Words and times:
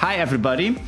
Hi, 0.00 0.14
everybody. 0.16 0.78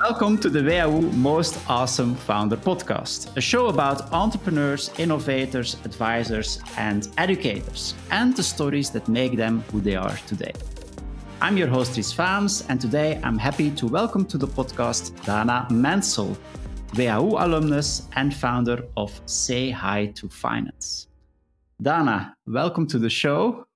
Welcome 0.00 0.38
to 0.38 0.48
the 0.48 0.62
WHU 0.62 1.02
Most 1.12 1.58
Awesome 1.68 2.14
Founder 2.14 2.56
Podcast, 2.56 3.36
a 3.36 3.40
show 3.42 3.66
about 3.66 4.10
entrepreneurs, 4.10 4.90
innovators, 4.96 5.76
advisors, 5.84 6.60
and 6.78 7.06
educators, 7.18 7.92
and 8.10 8.34
the 8.34 8.42
stories 8.42 8.88
that 8.92 9.06
make 9.06 9.36
them 9.36 9.62
who 9.70 9.82
they 9.82 9.96
are 9.96 10.16
today. 10.26 10.52
I'm 11.42 11.58
your 11.58 11.68
host, 11.68 11.92
Dries 11.92 12.10
Faems, 12.10 12.64
and 12.70 12.80
today 12.80 13.20
I'm 13.22 13.36
happy 13.36 13.70
to 13.72 13.86
welcome 13.86 14.24
to 14.24 14.38
the 14.38 14.48
podcast 14.48 15.12
Dana 15.26 15.66
Menzel, 15.70 16.34
WHU 16.96 17.36
alumnus 17.36 18.08
and 18.16 18.32
founder 18.32 18.82
of 18.96 19.12
Say 19.26 19.68
Hi 19.72 20.06
to 20.14 20.26
Finance. 20.30 21.08
Dana, 21.82 22.34
welcome 22.46 22.86
to 22.86 22.98
the 22.98 23.10
show. 23.10 23.66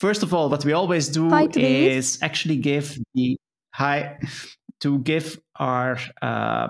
First 0.00 0.22
of 0.22 0.34
all, 0.34 0.48
what 0.50 0.64
we 0.64 0.72
always 0.72 1.08
do 1.08 1.30
Hi, 1.30 1.48
is 1.54 2.18
actually 2.22 2.56
give 2.56 2.98
the 3.14 3.36
hi 3.72 4.18
to 4.80 4.98
give 5.00 5.40
our 5.56 5.98
uh, 6.20 6.68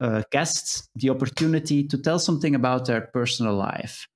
uh, 0.00 0.22
guests 0.30 0.88
the 0.96 1.10
opportunity 1.10 1.84
to 1.86 1.98
tell 1.98 2.18
something 2.18 2.54
about 2.54 2.86
their 2.86 3.02
personal 3.02 3.54
life. 3.54 4.06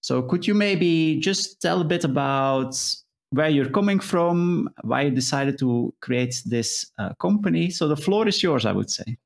So, 0.00 0.22
could 0.22 0.46
you 0.46 0.54
maybe 0.54 1.20
just 1.20 1.60
tell 1.60 1.80
a 1.80 1.84
bit 1.84 2.04
about 2.04 2.76
where 3.30 3.48
you're 3.48 3.70
coming 3.70 4.00
from, 4.00 4.70
why 4.82 5.02
you 5.02 5.10
decided 5.10 5.58
to 5.58 5.92
create 6.00 6.42
this 6.46 6.90
uh, 6.98 7.12
company? 7.20 7.70
So, 7.70 7.88
the 7.88 7.96
floor 7.96 8.26
is 8.26 8.42
yours, 8.42 8.66
I 8.66 8.72
would 8.72 8.90
say. 8.90 9.16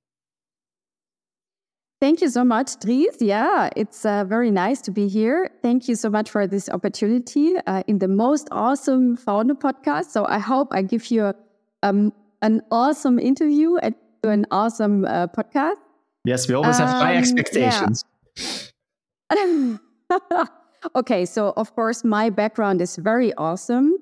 Thank 2.01 2.23
you 2.23 2.31
so 2.31 2.45
much, 2.45 2.81
Dries. 2.81 3.21
Yeah, 3.21 3.69
it's 3.77 4.07
uh, 4.07 4.25
very 4.25 4.51
nice 4.51 4.81
to 4.83 4.91
be 4.91 5.07
here. 5.07 5.51
Thank 5.61 5.87
you 5.87 5.95
so 5.95 6.09
much 6.09 6.31
for 6.31 6.47
this 6.47 6.71
opportunity 6.71 7.57
uh, 7.67 7.83
in 7.87 7.99
the 7.99 8.09
most 8.09 8.49
awesome 8.51 9.17
founder 9.19 9.55
podcast. 9.55 10.07
So 10.07 10.25
I 10.27 10.39
hope 10.39 10.69
I 10.71 10.81
give 10.81 11.11
you 11.11 11.35
um, 11.83 12.15
an 12.41 12.63
awesome 12.71 13.19
interview 13.19 13.77
and 13.77 13.95
an 14.25 14.47
awesome 14.51 15.05
uh, 15.05 15.27
podcast. 15.27 15.77
Yes, 16.25 16.49
we 16.49 16.55
always 16.55 16.79
have 16.79 16.89
high 16.89 17.17
Um, 17.17 17.19
expectations. 17.19 18.05
okay, 20.97 21.27
so 21.27 21.53
of 21.57 21.75
course 21.75 22.03
my 22.03 22.31
background 22.31 22.81
is 22.81 22.97
very 22.97 23.35
awesome. 23.35 23.95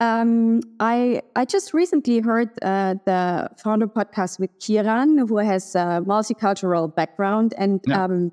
Um, 0.00 0.60
I 0.80 1.20
I 1.36 1.44
just 1.44 1.74
recently 1.74 2.20
heard 2.20 2.48
uh, 2.62 2.94
the 3.04 3.50
founder 3.62 3.86
podcast 3.86 4.40
with 4.40 4.50
Kiran, 4.58 5.28
who 5.28 5.36
has 5.38 5.74
a 5.74 6.02
multicultural 6.06 6.94
background, 6.94 7.52
and 7.58 7.80
Yeah. 7.86 8.04
um, 8.04 8.32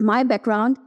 my 0.00 0.22
background 0.24 0.78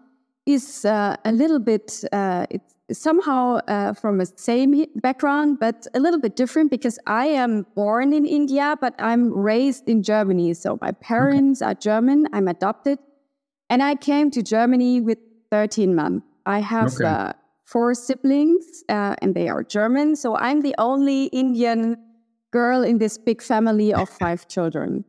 is 0.46 0.86
uh, 0.86 1.16
a 1.26 1.32
little 1.32 1.60
bit 1.60 2.04
uh, 2.14 2.46
it's 2.50 2.74
somehow 2.92 3.58
uh, 3.68 3.94
from 3.94 4.20
the 4.20 4.26
same 4.38 4.86
background, 5.02 5.58
but 5.60 5.88
a 5.96 6.00
little 6.00 6.20
bit 6.20 6.36
different 6.36 6.70
because 6.72 7.00
I 7.08 7.26
am 7.28 7.66
born 7.76 8.14
in 8.14 8.26
India, 8.26 8.76
but 8.80 8.94
I'm 9.00 9.34
raised 9.34 9.90
in 9.90 10.02
Germany. 10.04 10.54
So 10.54 10.78
my 10.82 10.92
parents 10.92 11.62
are 11.62 11.74
German. 11.74 12.28
I'm 12.32 12.48
adopted, 12.48 13.00
and 13.70 13.82
I 13.84 13.96
came 13.96 14.32
to 14.32 14.42
Germany 14.42 15.02
with 15.02 15.18
13 15.52 15.94
months. 15.96 16.26
I 16.46 16.60
have 16.60 16.94
Okay. 17.02 17.34
Four 17.66 17.94
siblings, 17.94 18.84
uh, 18.90 19.16
and 19.22 19.36
they 19.36 19.50
are 19.50 19.64
German. 19.64 20.16
So 20.16 20.38
I'm 20.38 20.62
the 20.62 20.76
only 20.78 21.26
Indian 21.26 21.98
girl 22.52 22.84
in 22.84 23.00
this 23.00 23.18
big 23.18 23.42
family 23.42 23.94
of 23.94 24.08
five 24.22 24.48
children. 24.48 25.04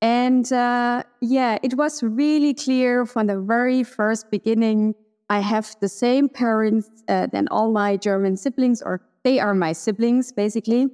And 0.00 0.50
uh, 0.52 1.02
yeah, 1.20 1.58
it 1.62 1.74
was 1.74 2.02
really 2.02 2.54
clear 2.54 3.06
from 3.06 3.26
the 3.26 3.40
very 3.40 3.82
first 3.82 4.30
beginning. 4.30 4.94
I 5.28 5.40
have 5.40 5.74
the 5.80 5.88
same 5.88 6.28
parents 6.28 6.88
uh, 7.08 7.26
than 7.26 7.48
all 7.48 7.72
my 7.72 7.96
German 7.96 8.36
siblings, 8.36 8.82
or 8.82 9.00
they 9.24 9.40
are 9.40 9.54
my 9.54 9.72
siblings, 9.72 10.32
basically. 10.32 10.88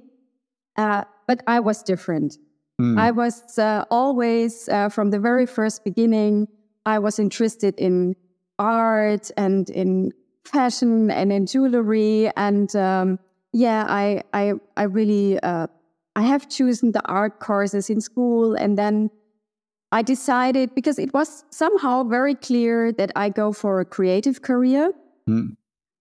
Uh, 0.75 1.03
but 1.27 1.43
I 1.45 1.59
was 1.59 1.83
different. 1.83 2.37
Hmm. 2.79 2.97
I 2.97 3.11
was 3.11 3.59
uh, 3.59 3.85
always, 3.91 4.67
uh, 4.69 4.89
from 4.89 5.11
the 5.11 5.19
very 5.19 5.45
first 5.45 5.83
beginning, 5.83 6.47
I 6.85 6.97
was 6.99 7.19
interested 7.19 7.75
in 7.77 8.15
art 8.57 9.29
and 9.37 9.69
in 9.69 10.11
fashion 10.45 11.09
and 11.11 11.31
in 11.31 11.45
jewelry. 11.45 12.29
And 12.35 12.73
um, 12.75 13.19
yeah, 13.51 13.85
I, 13.87 14.23
I, 14.33 14.53
I 14.77 14.83
really, 14.83 15.39
uh, 15.39 15.67
I 16.15 16.21
have 16.21 16.49
chosen 16.49 16.91
the 16.91 17.05
art 17.05 17.39
courses 17.39 17.89
in 17.89 18.01
school. 18.01 18.55
And 18.55 18.77
then 18.77 19.09
I 19.91 20.01
decided, 20.01 20.73
because 20.75 20.99
it 20.99 21.13
was 21.13 21.43
somehow 21.51 22.03
very 22.03 22.35
clear 22.35 22.91
that 22.93 23.11
I 23.15 23.29
go 23.29 23.51
for 23.53 23.79
a 23.79 23.85
creative 23.85 24.41
career. 24.41 24.91
Hmm. 25.27 25.49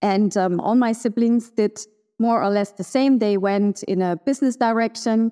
And 0.01 0.37
um, 0.37 0.59
all 0.61 0.75
my 0.75 0.93
siblings 0.93 1.51
did 1.51 1.79
more 2.19 2.43
or 2.43 2.51
less 2.51 2.73
the 2.73 2.85
same. 2.85 3.19
They 3.19 3.37
went 3.37 3.83
in 3.85 4.03
a 4.03 4.17
business 4.17 4.57
direction. 4.57 5.31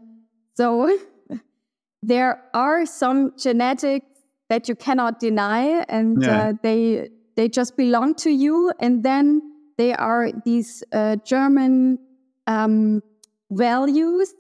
So 0.55 0.97
there 2.03 2.43
are 2.55 2.87
some 2.87 3.33
genetics 3.39 4.07
that 4.49 4.69
you 4.69 4.75
cannot 4.75 5.21
deny, 5.21 5.85
and 5.89 6.21
Yeah. 6.23 6.49
uh, 6.49 6.53
they 6.63 7.09
they 7.41 7.49
just 7.49 7.75
belong 7.75 8.15
to 8.17 8.31
you. 8.31 8.71
And 8.81 9.03
then 9.03 9.41
they 9.79 9.95
are 9.95 10.31
these 10.45 10.85
uh, 10.93 11.17
German 11.25 11.99
um, 12.47 13.03
values 13.51 14.35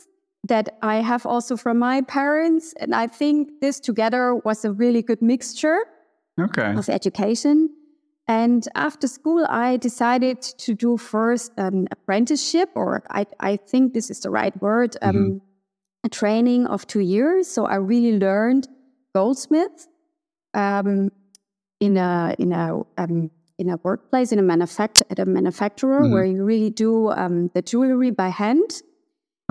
that 0.47 0.77
I 0.83 0.97
have 0.97 1.25
also 1.25 1.57
from 1.57 1.79
my 1.79 2.03
parents. 2.03 2.75
And 2.79 2.95
I 2.95 3.07
think 3.07 3.61
this 3.63 3.81
together 3.81 4.35
was 4.35 4.67
a 4.67 4.73
really 4.73 5.03
good 5.03 5.23
mixture 5.23 5.79
Okay. 6.39 6.75
of 6.75 6.89
education. 6.89 7.71
And 8.29 8.69
after 8.75 9.09
school, 9.09 9.47
I 9.49 9.79
decided 9.79 10.43
to 10.43 10.75
do 10.75 10.97
first 10.99 11.53
an 11.57 11.89
apprenticeship, 11.91 12.69
or 12.75 13.03
I, 13.11 13.27
I 13.41 13.57
think 13.57 13.95
this 13.95 14.11
is 14.11 14.21
the 14.21 14.31
right 14.31 14.55
word, 14.63 14.97
um, 15.03 15.41
a 16.05 16.09
training 16.09 16.67
of 16.67 16.87
two 16.87 17.01
years. 17.01 17.49
So 17.49 17.65
I 17.65 17.77
really 17.77 18.19
learned 18.19 18.69
goldsmith 19.15 19.89
um, 20.55 21.11
in 21.81 21.97
a 21.97 22.35
in 22.39 22.53
a 22.53 22.81
um, 22.99 23.31
in 23.59 23.69
a 23.71 23.77
workplace 23.83 24.33
in 24.33 24.39
a 24.39 24.43
manufact 24.43 25.03
at 25.11 25.19
a 25.19 25.25
manufacturer 25.27 26.03
Mhm. 26.03 26.13
where 26.13 26.25
you 26.25 26.45
really 26.45 26.71
do 26.71 27.11
um, 27.11 27.51
the 27.55 27.63
jewelry 27.63 28.11
by 28.11 28.29
hand. 28.29 28.83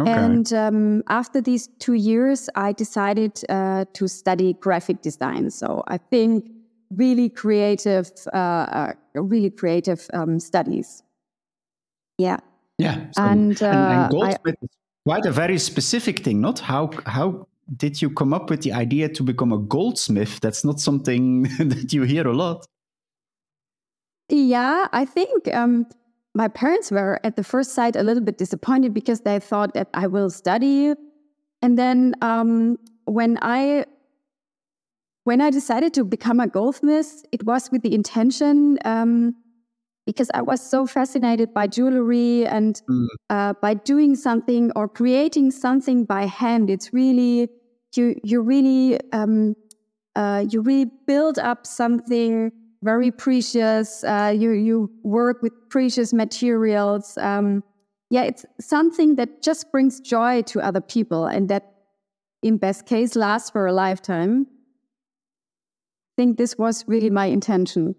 Okay. 0.02 0.12
And 0.14 0.54
um, 0.54 1.04
after 1.10 1.42
these 1.42 1.68
two 1.80 1.94
years, 1.94 2.50
I 2.56 2.72
decided 2.72 3.44
uh, 3.50 3.84
to 3.94 4.08
study 4.08 4.54
graphic 4.54 5.02
design. 5.02 5.50
So 5.52 5.84
I 5.88 5.98
think 5.98 6.50
really 6.96 7.30
creative, 7.30 8.10
uh, 8.34 8.38
uh, 8.38 8.94
really 9.16 9.50
creative 9.52 10.08
um, 10.14 10.40
studies. 10.40 11.04
Yeah, 12.18 12.38
yeah. 12.78 13.12
so- 13.12 13.22
and, 13.24 13.62
and, 13.62 13.64
and 13.64 14.14
uh, 14.14 14.20
I- 14.22 14.30
is 14.32 14.70
quite 15.06 15.26
a 15.26 15.32
very 15.32 15.58
specific 15.60 16.20
thing, 16.24 16.42
not? 16.42 16.60
How 16.60 16.92
how 17.06 17.48
did 17.76 18.02
you 18.02 18.10
come 18.10 18.34
up 18.34 18.50
with 18.50 18.62
the 18.62 18.74
idea 18.74 19.10
to 19.10 19.24
become 19.24 19.52
a 19.54 19.58
goldsmith? 19.58 20.40
That's 20.42 20.64
not 20.66 20.80
something 20.80 21.44
that 21.60 21.94
you 21.94 22.04
hear 22.04 22.28
a 22.28 22.34
lot. 22.34 22.66
yeah. 24.30 24.88
I 24.92 25.06
think 25.06 25.54
um, 25.54 25.86
my 26.36 26.48
parents 26.48 26.92
were 26.92 27.20
at 27.24 27.36
the 27.36 27.44
first 27.44 27.74
sight 27.74 27.96
a 27.96 28.04
little 28.04 28.24
bit 28.24 28.38
disappointed 28.38 28.94
because 28.94 29.22
they 29.22 29.40
thought 29.40 29.74
that 29.74 29.90
I 29.94 30.08
will 30.08 30.30
study, 30.30 30.94
and 31.62 31.78
then 31.78 32.16
um, 32.22 32.78
when 33.06 33.38
I 33.42 33.86
when 35.26 35.42
I 35.42 35.50
decided 35.52 35.94
to 35.96 36.04
become 36.04 36.40
a 36.40 36.48
goldsmith, 36.48 37.24
it 37.32 37.44
was 37.46 37.70
with 37.72 37.84
the 37.84 37.94
intention 37.94 38.80
um, 38.86 39.36
because 40.06 40.32
I 40.34 40.42
was 40.42 40.60
so 40.62 40.88
fascinated 40.88 41.54
by 41.54 41.68
jewelry 41.68 42.48
and 42.48 42.82
Mm. 42.90 43.08
uh, 43.30 43.54
by 43.62 43.74
doing 43.76 44.16
something 44.16 44.72
or 44.76 44.88
creating 44.88 45.52
something 45.52 46.06
by 46.06 46.26
hand. 46.26 46.70
It's 46.70 46.94
really 46.94 47.50
you 47.98 48.20
you 48.24 48.42
really 48.42 49.00
um, 49.12 49.56
uh, 50.16 50.46
you 50.50 50.62
really 50.62 50.92
build 51.08 51.40
up 51.40 51.66
something 51.66 52.52
very 52.84 53.12
precious. 53.12 54.04
Uh, 54.04 54.34
you 54.36 54.52
you 54.52 54.92
work 55.04 55.42
with 55.42 55.54
precious 55.70 56.14
materials. 56.14 57.18
Um, 57.18 57.64
yeah, 58.10 58.24
it's 58.24 58.46
something 58.60 59.16
that 59.16 59.42
just 59.44 59.72
brings 59.72 60.00
joy 60.00 60.42
to 60.44 60.62
other 60.62 60.82
people, 60.82 61.26
and 61.26 61.50
that, 61.50 61.74
in 62.42 62.58
best 62.58 62.86
case, 62.86 63.16
lasts 63.16 63.50
for 63.50 63.68
a 63.68 63.74
lifetime. 63.74 64.48
I 66.18 66.22
think 66.22 66.38
this 66.38 66.58
was 66.58 66.84
really 66.88 67.10
my 67.10 67.26
intention. 67.26 67.96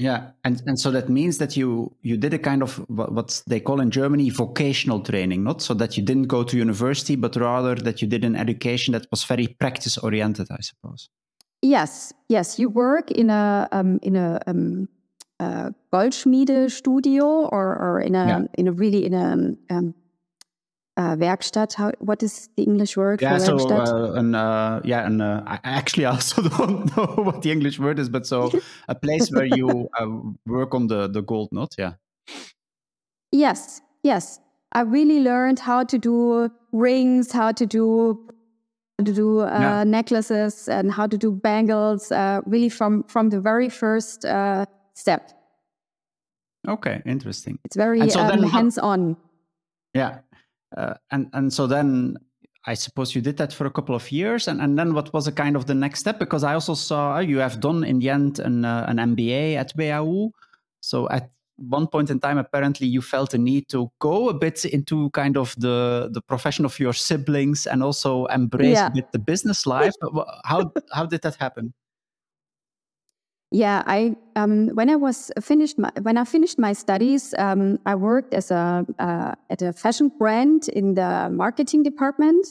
Yeah, 0.00 0.30
and 0.44 0.62
and 0.66 0.78
so 0.78 0.90
that 0.92 1.08
means 1.08 1.36
that 1.38 1.56
you 1.56 1.94
you 2.02 2.16
did 2.16 2.32
a 2.32 2.38
kind 2.38 2.62
of 2.62 2.76
what, 2.88 3.42
they 3.46 3.60
call 3.60 3.80
in 3.80 3.90
Germany 3.90 4.30
vocational 4.30 5.00
training, 5.00 5.44
not 5.44 5.60
so 5.60 5.74
that 5.74 5.96
you 5.96 6.02
didn't 6.02 6.28
go 6.28 6.42
to 6.42 6.56
university, 6.56 7.16
but 7.16 7.36
rather 7.36 7.74
that 7.74 8.00
you 8.00 8.08
did 8.08 8.24
an 8.24 8.34
education 8.34 8.92
that 8.92 9.06
was 9.10 9.24
very 9.24 9.46
practice 9.46 9.98
oriented, 9.98 10.48
I 10.50 10.62
suppose. 10.62 11.10
Yes, 11.62 12.14
yes. 12.28 12.58
You 12.58 12.70
work 12.70 13.10
in 13.10 13.28
a 13.28 13.68
um, 13.72 13.98
in 14.02 14.16
a 14.16 14.40
um, 14.46 14.88
uh, 15.38 15.70
Goldschmiede 15.92 16.70
studio 16.70 17.26
or 17.52 17.76
or 17.76 18.00
in 18.00 18.14
a 18.14 18.26
Yeah. 18.26 18.44
in 18.54 18.68
a 18.68 18.72
really 18.72 19.04
in 19.04 19.14
a 19.14 19.32
um, 19.74 19.94
uh, 21.00 21.16
Werkstatt. 21.16 21.74
How, 21.74 21.92
what 21.98 22.22
is 22.22 22.48
the 22.56 22.62
English 22.62 22.96
word 22.96 23.22
Yeah, 23.22 23.38
for 23.38 23.44
so 23.44 23.56
Werkstatt? 23.56 23.88
uh, 23.88 24.12
an 24.12 24.34
uh, 24.34 24.80
yeah, 24.84 25.06
and 25.06 25.22
uh, 25.22 25.42
I 25.46 25.58
actually 25.64 26.04
also 26.12 26.42
don't 26.42 26.96
know 26.96 27.06
what 27.24 27.42
the 27.42 27.50
English 27.50 27.78
word 27.78 27.98
is, 27.98 28.08
but 28.08 28.26
so 28.26 28.50
a 28.88 28.94
place 28.94 29.30
where 29.30 29.46
you 29.46 29.88
uh, 29.98 30.06
work 30.46 30.74
on 30.74 30.88
the 30.88 31.08
the 31.08 31.22
gold, 31.22 31.48
not 31.52 31.74
yeah. 31.78 31.94
Yes, 33.32 33.80
yes. 34.02 34.40
I 34.72 34.82
really 34.82 35.20
learned 35.20 35.58
how 35.58 35.84
to 35.84 35.98
do 35.98 36.50
rings, 36.72 37.32
how 37.32 37.52
to 37.52 37.66
do 37.66 38.28
how 38.98 39.04
to 39.04 39.12
do 39.12 39.40
uh, 39.40 39.58
yeah. 39.60 39.84
necklaces, 39.84 40.68
and 40.68 40.92
how 40.92 41.06
to 41.06 41.16
do 41.16 41.32
bangles. 41.32 42.12
Uh, 42.12 42.40
really 42.46 42.68
from 42.68 43.04
from 43.04 43.30
the 43.30 43.40
very 43.40 43.68
first 43.68 44.24
uh, 44.24 44.66
step. 44.94 45.32
Okay, 46.68 47.00
interesting. 47.06 47.58
It's 47.64 47.76
very 47.76 48.10
so 48.10 48.20
um, 48.20 48.42
hands 48.42 48.78
on. 48.78 49.16
Yeah, 49.94 50.18
uh, 50.76 50.94
and 51.10 51.28
and 51.32 51.52
so 51.52 51.66
then 51.66 52.16
I 52.66 52.74
suppose 52.74 53.14
you 53.14 53.22
did 53.22 53.36
that 53.38 53.52
for 53.52 53.66
a 53.66 53.70
couple 53.70 53.94
of 53.94 54.12
years, 54.12 54.46
and, 54.46 54.60
and 54.60 54.78
then 54.78 54.94
what 54.94 55.12
was 55.12 55.26
a 55.26 55.32
kind 55.32 55.56
of 55.56 55.66
the 55.66 55.74
next 55.74 56.00
step? 56.00 56.18
Because 56.18 56.44
I 56.44 56.54
also 56.54 56.74
saw 56.74 57.18
you 57.18 57.38
have 57.38 57.60
done 57.60 57.84
in 57.84 57.98
the 58.00 58.10
end 58.10 58.38
an 58.38 58.64
uh, 58.64 58.84
an 58.88 58.98
MBA 58.98 59.56
at 59.56 59.72
WHU. 59.76 60.30
So 60.80 61.08
at 61.08 61.30
one 61.56 61.86
point 61.86 62.10
in 62.10 62.20
time, 62.20 62.38
apparently 62.38 62.86
you 62.86 63.02
felt 63.02 63.34
a 63.34 63.38
need 63.38 63.68
to 63.68 63.90
go 63.98 64.28
a 64.28 64.34
bit 64.34 64.64
into 64.64 65.10
kind 65.10 65.36
of 65.36 65.54
the 65.56 66.10
the 66.12 66.20
profession 66.20 66.64
of 66.64 66.78
your 66.78 66.92
siblings 66.92 67.66
and 67.66 67.82
also 67.82 68.26
embrace 68.26 68.76
yeah. 68.76 68.88
a 68.88 68.90
bit 68.90 69.12
the 69.12 69.18
business 69.18 69.66
life. 69.74 69.94
how 70.44 70.70
how 70.92 71.06
did 71.06 71.22
that 71.22 71.36
happen? 71.36 71.72
Yeah, 73.52 73.82
I 73.86 74.16
um, 74.36 74.68
when 74.74 74.88
I 74.88 74.96
was 74.96 75.32
finished 75.40 75.78
my, 75.78 75.90
when 76.02 76.16
I 76.16 76.24
finished 76.24 76.58
my 76.58 76.72
studies, 76.72 77.34
um, 77.36 77.78
I 77.84 77.96
worked 77.96 78.32
as 78.32 78.50
a 78.50 78.86
uh, 78.98 79.34
at 79.50 79.62
a 79.62 79.72
fashion 79.72 80.10
brand 80.18 80.68
in 80.68 80.94
the 80.94 81.28
marketing 81.32 81.82
department. 81.82 82.46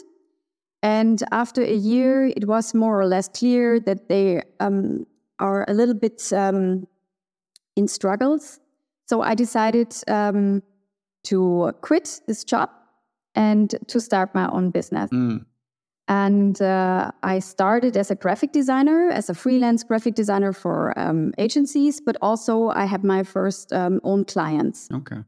And 0.81 1.22
after 1.31 1.62
a 1.62 1.74
year, 1.74 2.28
it 2.28 2.48
was 2.48 2.74
more 2.74 3.00
or 3.00 3.06
less 3.06 3.28
clear 3.28 3.80
that 3.81 4.07
they 4.07 4.44
um, 4.60 5.06
are 5.38 5.66
a 5.68 5.74
little 5.74 5.96
bit 5.96 6.31
um, 6.31 6.88
in 7.75 7.88
struggles 7.88 8.60
so 9.10 9.24
I 9.24 9.34
decided 9.34 9.96
um, 10.07 10.62
to 11.24 11.74
quit 11.81 12.22
this 12.28 12.44
job 12.44 12.69
and 13.34 13.74
to 13.88 14.00
start 14.00 14.36
my 14.36 14.48
own 14.50 14.69
business. 14.69 15.10
Mm. 15.10 15.46
And 16.09 16.59
uh, 16.59 17.11
I 17.21 17.38
started 17.38 17.95
as 17.95 18.09
a 18.09 18.15
graphic 18.15 18.51
designer, 18.51 19.09
as 19.11 19.29
a 19.29 19.35
freelance 19.35 19.83
graphic 19.83 20.15
designer 20.15 20.53
for 20.53 20.97
um, 20.97 21.33
agencies, 21.38 22.01
but 22.01 22.17
also 22.19 22.69
I 22.69 22.85
had 22.85 23.03
my 23.03 23.21
first 23.21 23.71
um, 23.71 24.01
own 24.03 24.25
clients. 24.25 24.89
Okay. 24.91 25.23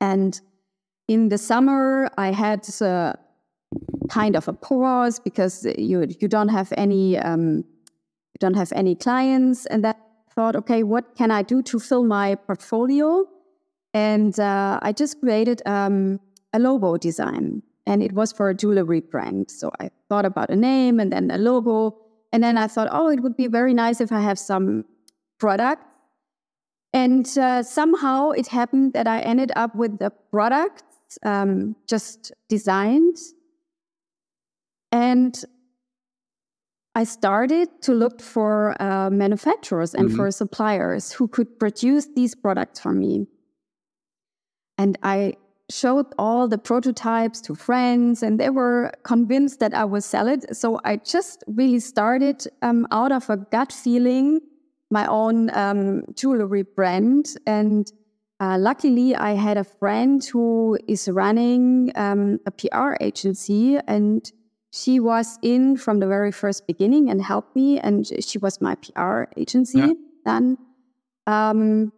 And 0.00 0.40
in 1.06 1.28
the 1.28 1.38
summer, 1.38 2.10
I 2.18 2.32
had 2.32 2.66
uh, 2.82 3.12
kind 4.10 4.34
of 4.34 4.48
a 4.48 4.52
pause 4.52 5.20
because 5.20 5.64
you 5.78 6.06
you 6.20 6.28
don't 6.28 6.48
have 6.48 6.72
any 6.76 7.16
um, 7.18 7.58
you 7.58 8.38
don't 8.40 8.56
have 8.56 8.72
any 8.72 8.96
clients, 8.96 9.66
and 9.66 9.84
that 9.84 9.96
thought, 10.34 10.56
okay, 10.56 10.82
what 10.82 11.14
can 11.16 11.30
I 11.30 11.42
do 11.42 11.62
to 11.62 11.78
fill 11.78 12.04
my 12.04 12.34
portfolio? 12.34 13.26
And 13.94 14.38
uh, 14.38 14.80
I 14.82 14.92
just 14.92 15.20
created 15.20 15.62
um, 15.66 16.20
a 16.52 16.58
logo 16.58 16.96
design, 16.96 17.62
and 17.86 18.02
it 18.02 18.12
was 18.12 18.32
for 18.32 18.50
a 18.50 18.54
jewelry 18.54 19.00
brand. 19.00 19.50
So 19.50 19.70
I 19.80 19.90
thought 20.08 20.24
about 20.24 20.50
a 20.50 20.56
name 20.56 20.98
and 21.00 21.12
then 21.12 21.30
a 21.30 21.38
logo. 21.38 21.96
And 22.32 22.42
then 22.42 22.58
I 22.58 22.66
thought, 22.66 22.88
oh, 22.90 23.08
it 23.08 23.20
would 23.20 23.36
be 23.36 23.46
very 23.46 23.72
nice 23.72 24.00
if 24.00 24.10
I 24.10 24.20
have 24.20 24.38
some 24.38 24.84
product. 25.38 25.82
And 26.92 27.26
uh, 27.38 27.62
somehow 27.62 28.30
it 28.30 28.48
happened 28.48 28.92
that 28.94 29.06
I 29.06 29.20
ended 29.20 29.52
up 29.54 29.74
with 29.74 29.98
the 29.98 30.10
product 30.32 30.82
um, 31.24 31.76
just 31.86 32.32
designed. 32.48 33.16
And 34.90 35.40
I 36.94 37.04
started 37.04 37.68
to 37.82 37.92
look 37.92 38.20
for 38.20 38.80
uh, 38.82 39.10
manufacturers 39.10 39.94
and 39.94 40.08
mm-hmm. 40.08 40.16
for 40.16 40.30
suppliers 40.30 41.12
who 41.12 41.28
could 41.28 41.58
produce 41.58 42.08
these 42.16 42.34
products 42.34 42.80
for 42.80 42.92
me. 42.92 43.26
And 44.78 44.98
I 45.02 45.34
showed 45.70 46.06
all 46.18 46.48
the 46.48 46.58
prototypes 46.58 47.40
to 47.42 47.54
friends, 47.54 48.22
and 48.22 48.38
they 48.38 48.50
were 48.50 48.92
convinced 49.02 49.60
that 49.60 49.74
I 49.74 49.84
would 49.84 50.04
sell 50.04 50.28
it. 50.28 50.56
So 50.56 50.80
I 50.84 50.96
just 50.96 51.42
really 51.46 51.80
started 51.80 52.46
um, 52.62 52.86
out 52.90 53.12
of 53.12 53.28
a 53.30 53.36
gut 53.36 53.72
feeling 53.72 54.40
my 54.90 55.06
own 55.06 55.50
um, 55.56 56.04
jewelry 56.14 56.62
brand. 56.62 57.34
And 57.46 57.90
uh, 58.38 58.56
luckily, 58.58 59.16
I 59.16 59.32
had 59.32 59.56
a 59.56 59.64
friend 59.64 60.24
who 60.24 60.78
is 60.86 61.08
running 61.08 61.90
um, 61.96 62.38
a 62.46 62.50
PR 62.50 62.94
agency 63.00 63.78
and 63.88 64.30
she 64.76 65.00
was 65.00 65.38
in 65.42 65.76
from 65.76 66.00
the 66.00 66.06
very 66.06 66.30
first 66.30 66.66
beginning 66.66 67.08
and 67.08 67.22
helped 67.22 67.56
me 67.56 67.78
and 67.78 68.06
she 68.22 68.36
was 68.38 68.60
my 68.60 68.74
pr 68.74 69.22
agency 69.36 69.78
yeah. 69.78 69.92
then 70.26 70.58
um, 71.26 71.92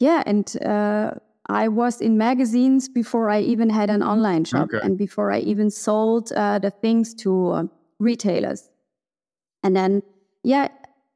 yeah 0.00 0.22
and 0.26 0.56
uh, 0.64 1.12
i 1.48 1.68
was 1.68 2.00
in 2.00 2.18
magazines 2.18 2.88
before 2.88 3.30
i 3.30 3.40
even 3.40 3.70
had 3.70 3.90
an 3.90 4.02
online 4.02 4.44
shop 4.44 4.68
okay. 4.72 4.84
and 4.84 4.98
before 4.98 5.32
i 5.32 5.38
even 5.38 5.70
sold 5.70 6.32
uh, 6.32 6.58
the 6.58 6.70
things 6.70 7.14
to 7.14 7.50
uh, 7.50 7.64
retailers 7.98 8.70
and 9.62 9.76
then 9.76 10.02
yeah 10.42 10.68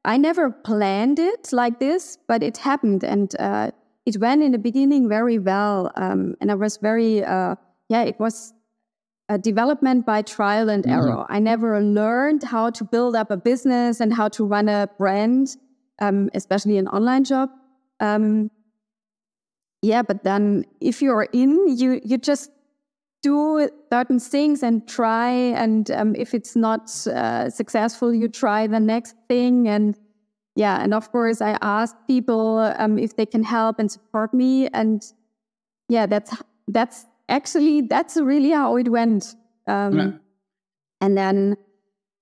i 0.05 0.17
never 0.17 0.51
planned 0.51 1.19
it 1.19 1.51
like 1.51 1.79
this 1.79 2.17
but 2.27 2.43
it 2.43 2.57
happened 2.57 3.03
and 3.03 3.35
uh, 3.39 3.71
it 4.05 4.17
went 4.19 4.43
in 4.43 4.51
the 4.51 4.57
beginning 4.57 5.07
very 5.07 5.39
well 5.39 5.91
um, 5.95 6.35
and 6.41 6.51
i 6.51 6.55
was 6.55 6.77
very 6.77 7.23
uh, 7.23 7.55
yeah 7.89 8.03
it 8.03 8.19
was 8.19 8.53
a 9.29 9.37
development 9.37 10.05
by 10.05 10.21
trial 10.21 10.69
and 10.69 10.83
mm-hmm. 10.83 10.93
error. 10.93 11.25
I 11.29 11.39
never 11.39 11.81
learned 11.81 12.43
how 12.43 12.69
to 12.71 12.83
build 12.83 13.15
up 13.15 13.31
a 13.31 13.37
business 13.37 13.99
and 13.99 14.13
how 14.13 14.27
to 14.29 14.45
run 14.45 14.69
a 14.69 14.89
brand, 14.97 15.55
um, 15.99 16.29
especially 16.33 16.77
an 16.77 16.87
online 16.87 17.23
shop. 17.23 17.49
Um, 17.99 18.51
yeah, 19.83 20.01
but 20.01 20.23
then 20.23 20.65
if 20.79 21.01
you're 21.01 21.27
in, 21.33 21.77
you 21.77 21.99
you 22.03 22.17
just 22.17 22.49
do 23.21 23.69
certain 23.91 24.19
things 24.19 24.63
and 24.63 24.87
try, 24.87 25.29
and 25.29 25.91
um, 25.91 26.15
if 26.15 26.33
it's 26.33 26.55
not 26.55 26.89
uh, 27.07 27.49
successful, 27.49 28.13
you 28.13 28.29
try 28.29 28.65
the 28.67 28.79
next 28.79 29.15
thing. 29.27 29.67
And 29.67 29.99
yeah, 30.55 30.81
and 30.81 30.93
of 30.93 31.11
course, 31.11 31.41
I 31.41 31.57
asked 31.61 31.97
people 32.07 32.59
um, 32.77 32.97
if 32.97 33.15
they 33.17 33.25
can 33.25 33.43
help 33.43 33.77
and 33.77 33.91
support 33.91 34.33
me, 34.33 34.67
and 34.73 35.03
yeah, 35.89 36.05
that's 36.05 36.31
that's 36.67 37.05
actually, 37.27 37.81
that's 37.81 38.15
really 38.15 38.51
how 38.51 38.77
it 38.77 38.87
went. 38.87 39.35
Um, 39.67 39.97
yeah. 39.97 40.11
And 41.01 41.17
then 41.17 41.57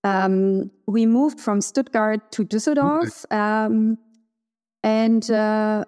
um, 0.04 0.72
we 0.88 1.06
moved 1.06 1.40
from 1.40 1.62
Stuttgart 1.62 2.32
to 2.32 2.44
Düsseldorf. 2.44 3.26
Okay. 3.26 3.38
Um, 3.38 3.98
and 4.84 5.30
uh, 5.30 5.86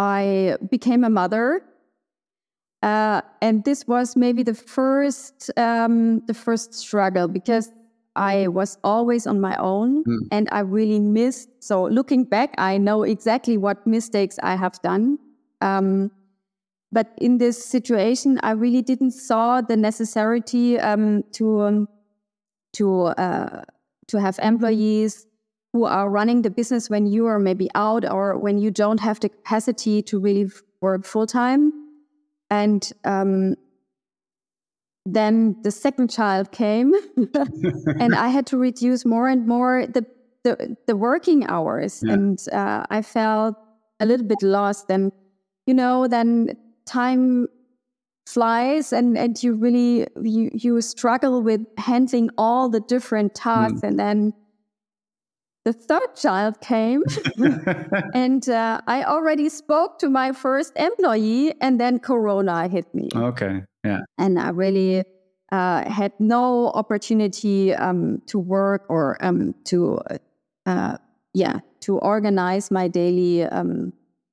I 0.00 0.56
became 0.70 1.04
a 1.04 1.10
mother. 1.10 1.60
Uh, 2.82 3.20
and 3.42 3.62
this 3.64 3.86
was 3.86 4.16
maybe 4.16 4.42
the 4.42 4.54
first 4.54 5.50
um, 5.58 6.24
the 6.26 6.32
first 6.32 6.72
struggle 6.72 7.28
because 7.28 7.70
I 8.16 8.48
was 8.48 8.78
always 8.82 9.26
on 9.26 9.38
my 9.42 9.54
own 9.56 10.02
mm. 10.04 10.18
and 10.32 10.48
I 10.50 10.60
really 10.60 10.98
missed. 10.98 11.50
So 11.62 11.84
looking 11.84 12.24
back, 12.24 12.54
I 12.56 12.78
know 12.78 13.02
exactly 13.02 13.58
what 13.58 13.86
mistakes 13.86 14.38
I 14.42 14.56
have 14.56 14.80
done. 14.80 15.18
Um, 15.60 16.10
but 16.90 17.12
in 17.18 17.36
this 17.36 17.62
situation, 17.62 18.40
I 18.42 18.52
really 18.52 18.80
didn't 18.80 19.12
saw 19.12 19.60
the 19.60 19.76
necessity 19.76 20.78
um, 20.78 21.24
to 21.32 21.60
um, 21.60 21.88
to 22.72 23.12
uh, 23.20 23.64
to 24.08 24.20
have 24.20 24.40
employees 24.42 25.26
who 25.72 25.84
are 25.84 26.10
running 26.10 26.42
the 26.42 26.50
business 26.50 26.90
when 26.90 27.06
you 27.06 27.26
are 27.26 27.38
maybe 27.38 27.68
out 27.74 28.08
or 28.10 28.38
when 28.38 28.58
you 28.58 28.70
don't 28.70 29.00
have 29.00 29.20
the 29.20 29.28
capacity 29.28 30.02
to 30.02 30.18
really 30.18 30.50
work 30.80 31.04
full 31.04 31.26
time. 31.26 31.72
And 32.50 32.90
um, 33.04 33.54
then 35.06 35.56
the 35.62 35.70
second 35.70 36.10
child 36.10 36.50
came, 36.50 36.92
and 38.00 38.14
I 38.14 38.28
had 38.28 38.46
to 38.46 38.58
reduce 38.58 39.04
more 39.04 39.28
and 39.28 39.46
more 39.46 39.86
the 39.86 40.04
the, 40.42 40.76
the 40.86 40.96
working 40.96 41.46
hours, 41.46 42.02
yeah. 42.02 42.14
and 42.14 42.38
uh, 42.50 42.84
I 42.88 43.02
felt 43.02 43.56
a 44.00 44.06
little 44.06 44.26
bit 44.26 44.42
lost. 44.42 44.86
And 44.90 45.12
you 45.66 45.74
know, 45.74 46.08
then 46.08 46.56
time 46.86 47.46
flies 48.26 48.92
and 48.92 49.18
and 49.18 49.42
you 49.42 49.54
really 49.54 50.06
you 50.22 50.50
you 50.54 50.80
struggle 50.80 51.42
with 51.42 51.60
handling 51.78 52.30
all 52.38 52.68
the 52.68 52.80
different 52.80 53.34
tasks 53.34 53.80
mm. 53.80 53.88
and 53.88 53.98
then 53.98 54.32
the 55.64 55.72
third 55.72 56.16
child 56.16 56.60
came 56.60 57.02
and 58.14 58.48
uh, 58.48 58.80
i 58.86 59.04
already 59.04 59.48
spoke 59.48 59.98
to 59.98 60.08
my 60.08 60.32
first 60.32 60.72
employee 60.76 61.52
and 61.60 61.80
then 61.80 61.98
corona 61.98 62.68
hit 62.68 62.92
me. 62.94 63.08
Okay 63.14 63.62
yeah. 63.84 64.00
And 64.18 64.38
i 64.38 64.50
really 64.50 65.04
uh, 65.52 65.90
had 65.90 66.12
no 66.18 66.68
opportunity 66.68 67.74
um, 67.74 68.22
to 68.26 68.38
work 68.38 68.84
or 68.88 69.16
um, 69.20 69.54
to 69.64 70.00
uh, 70.66 70.96
yeah 71.34 71.60
to 71.80 71.98
organize 71.98 72.70
my 72.70 72.88
daily 72.88 73.42
um, 73.44 73.92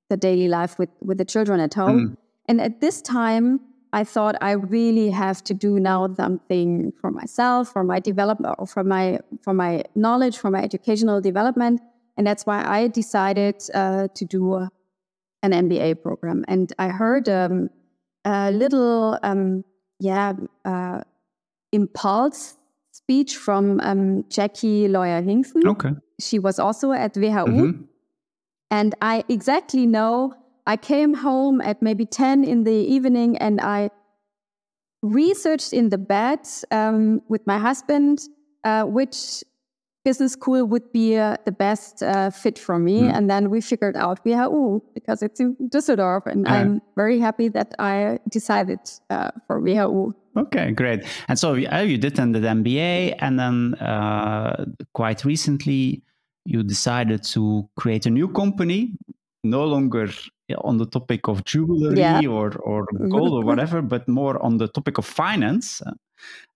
the 0.10 0.18
daily 0.18 0.48
life 0.48 0.78
with 0.78 0.90
with 1.02 1.18
the 1.18 1.26
children 1.26 1.60
at 1.60 1.74
home. 1.74 2.00
Mm. 2.00 2.18
And 2.50 2.62
at 2.62 2.80
this 2.80 3.02
time, 3.02 3.60
I 4.00 4.04
thought 4.04 4.36
I 4.42 4.52
really 4.52 5.10
have 5.10 5.44
to 5.46 5.56
do 5.56 5.80
now 5.80 6.14
something 6.14 6.94
for 7.02 7.10
myself, 7.10 7.74
for 7.74 7.84
my 7.84 8.00
development, 8.00 8.54
or 8.60 8.68
for 8.68 8.84
my 8.84 9.20
for 9.42 9.54
my 9.56 9.84
knowledge, 9.96 10.38
for 10.38 10.52
my 10.52 10.62
educational 10.62 11.20
development, 11.20 11.82
and 12.16 12.28
that's 12.28 12.46
why 12.46 12.60
I 12.64 12.90
decided 12.90 13.56
uh, 13.74 14.08
to 14.14 14.24
do 14.26 14.54
a, 14.54 14.70
an 15.42 15.52
MBA 15.52 16.04
program. 16.04 16.46
And 16.48 16.72
I 16.78 16.90
heard 16.90 17.28
um, 17.28 17.72
a 18.24 18.52
little, 18.52 19.18
um, 19.24 19.64
yeah, 20.00 20.34
uh, 20.64 21.02
impulse 21.72 22.56
speech 22.92 23.36
from 23.36 23.80
um, 23.82 24.26
Jackie 24.30 24.88
Lawyer 24.88 25.24
Hinkson. 25.24 25.68
Okay. 25.68 25.94
She 26.20 26.38
was 26.38 26.60
also 26.60 26.92
at 26.92 27.16
WHU. 27.16 27.48
Mhm. 27.48 27.88
And 28.70 28.94
I 29.02 29.24
exactly 29.28 29.88
know 29.88 30.36
I 30.68 30.76
came 30.76 31.14
home 31.14 31.62
at 31.62 31.82
maybe 31.82 32.06
10 32.06 32.44
in 32.44 32.66
the 32.66 32.76
evening 32.96 33.38
and 33.38 33.62
I 33.62 33.90
researched 35.02 35.72
in 35.72 35.90
the 35.90 35.98
bed 35.98 36.42
um, 36.72 37.22
with 37.30 37.48
my 37.48 37.58
husband 37.58 38.20
uh, 38.66 38.84
which 38.84 39.44
business 40.04 40.34
school 40.34 40.66
would 40.66 40.92
be 40.92 41.18
uh, 41.18 41.38
the 41.46 41.52
best 41.52 42.04
uh, 42.04 42.30
fit 42.30 42.60
for 42.60 42.80
me. 42.80 43.02
Mm. 43.02 43.16
And 43.16 43.30
then 43.30 43.50
we 43.50 43.62
figured 43.62 43.96
out 43.96 44.20
WHU 44.26 44.82
because 44.94 45.22
it's 45.22 45.40
in 45.40 45.56
Düsseldorf. 45.74 46.26
And 46.26 46.46
Yeah. 46.46 46.54
I'm 46.54 46.82
very 46.96 47.20
happy 47.20 47.50
that 47.50 47.74
I 47.80 48.20
decided 48.30 48.80
uh, 49.10 49.32
for 49.46 49.60
WHU. 49.60 50.14
Okay, 50.36 50.72
great. 50.72 51.00
And 51.28 51.40
so 51.40 51.48
uh, 51.52 51.82
you 51.92 51.98
did 51.98 52.16
the 52.16 52.24
MBA, 52.60 53.16
and 53.20 53.40
then 53.40 53.74
uh, 53.76 54.66
quite 54.94 55.26
recently 55.26 56.04
you 56.46 56.64
decided 56.64 57.24
to 57.34 57.68
create 57.76 58.06
a 58.06 58.10
new 58.10 58.28
company, 58.28 58.94
no 59.44 59.64
longer 59.66 60.08
on 60.56 60.78
the 60.78 60.86
topic 60.86 61.28
of 61.28 61.44
jewelry 61.44 62.00
Yeah. 62.00 62.22
or, 62.28 62.56
or 62.58 62.86
gold 63.10 63.34
or 63.34 63.44
whatever, 63.44 63.82
but 63.82 64.08
more 64.08 64.42
on 64.42 64.58
the 64.58 64.68
topic 64.68 64.98
of 64.98 65.06
finance. 65.06 65.82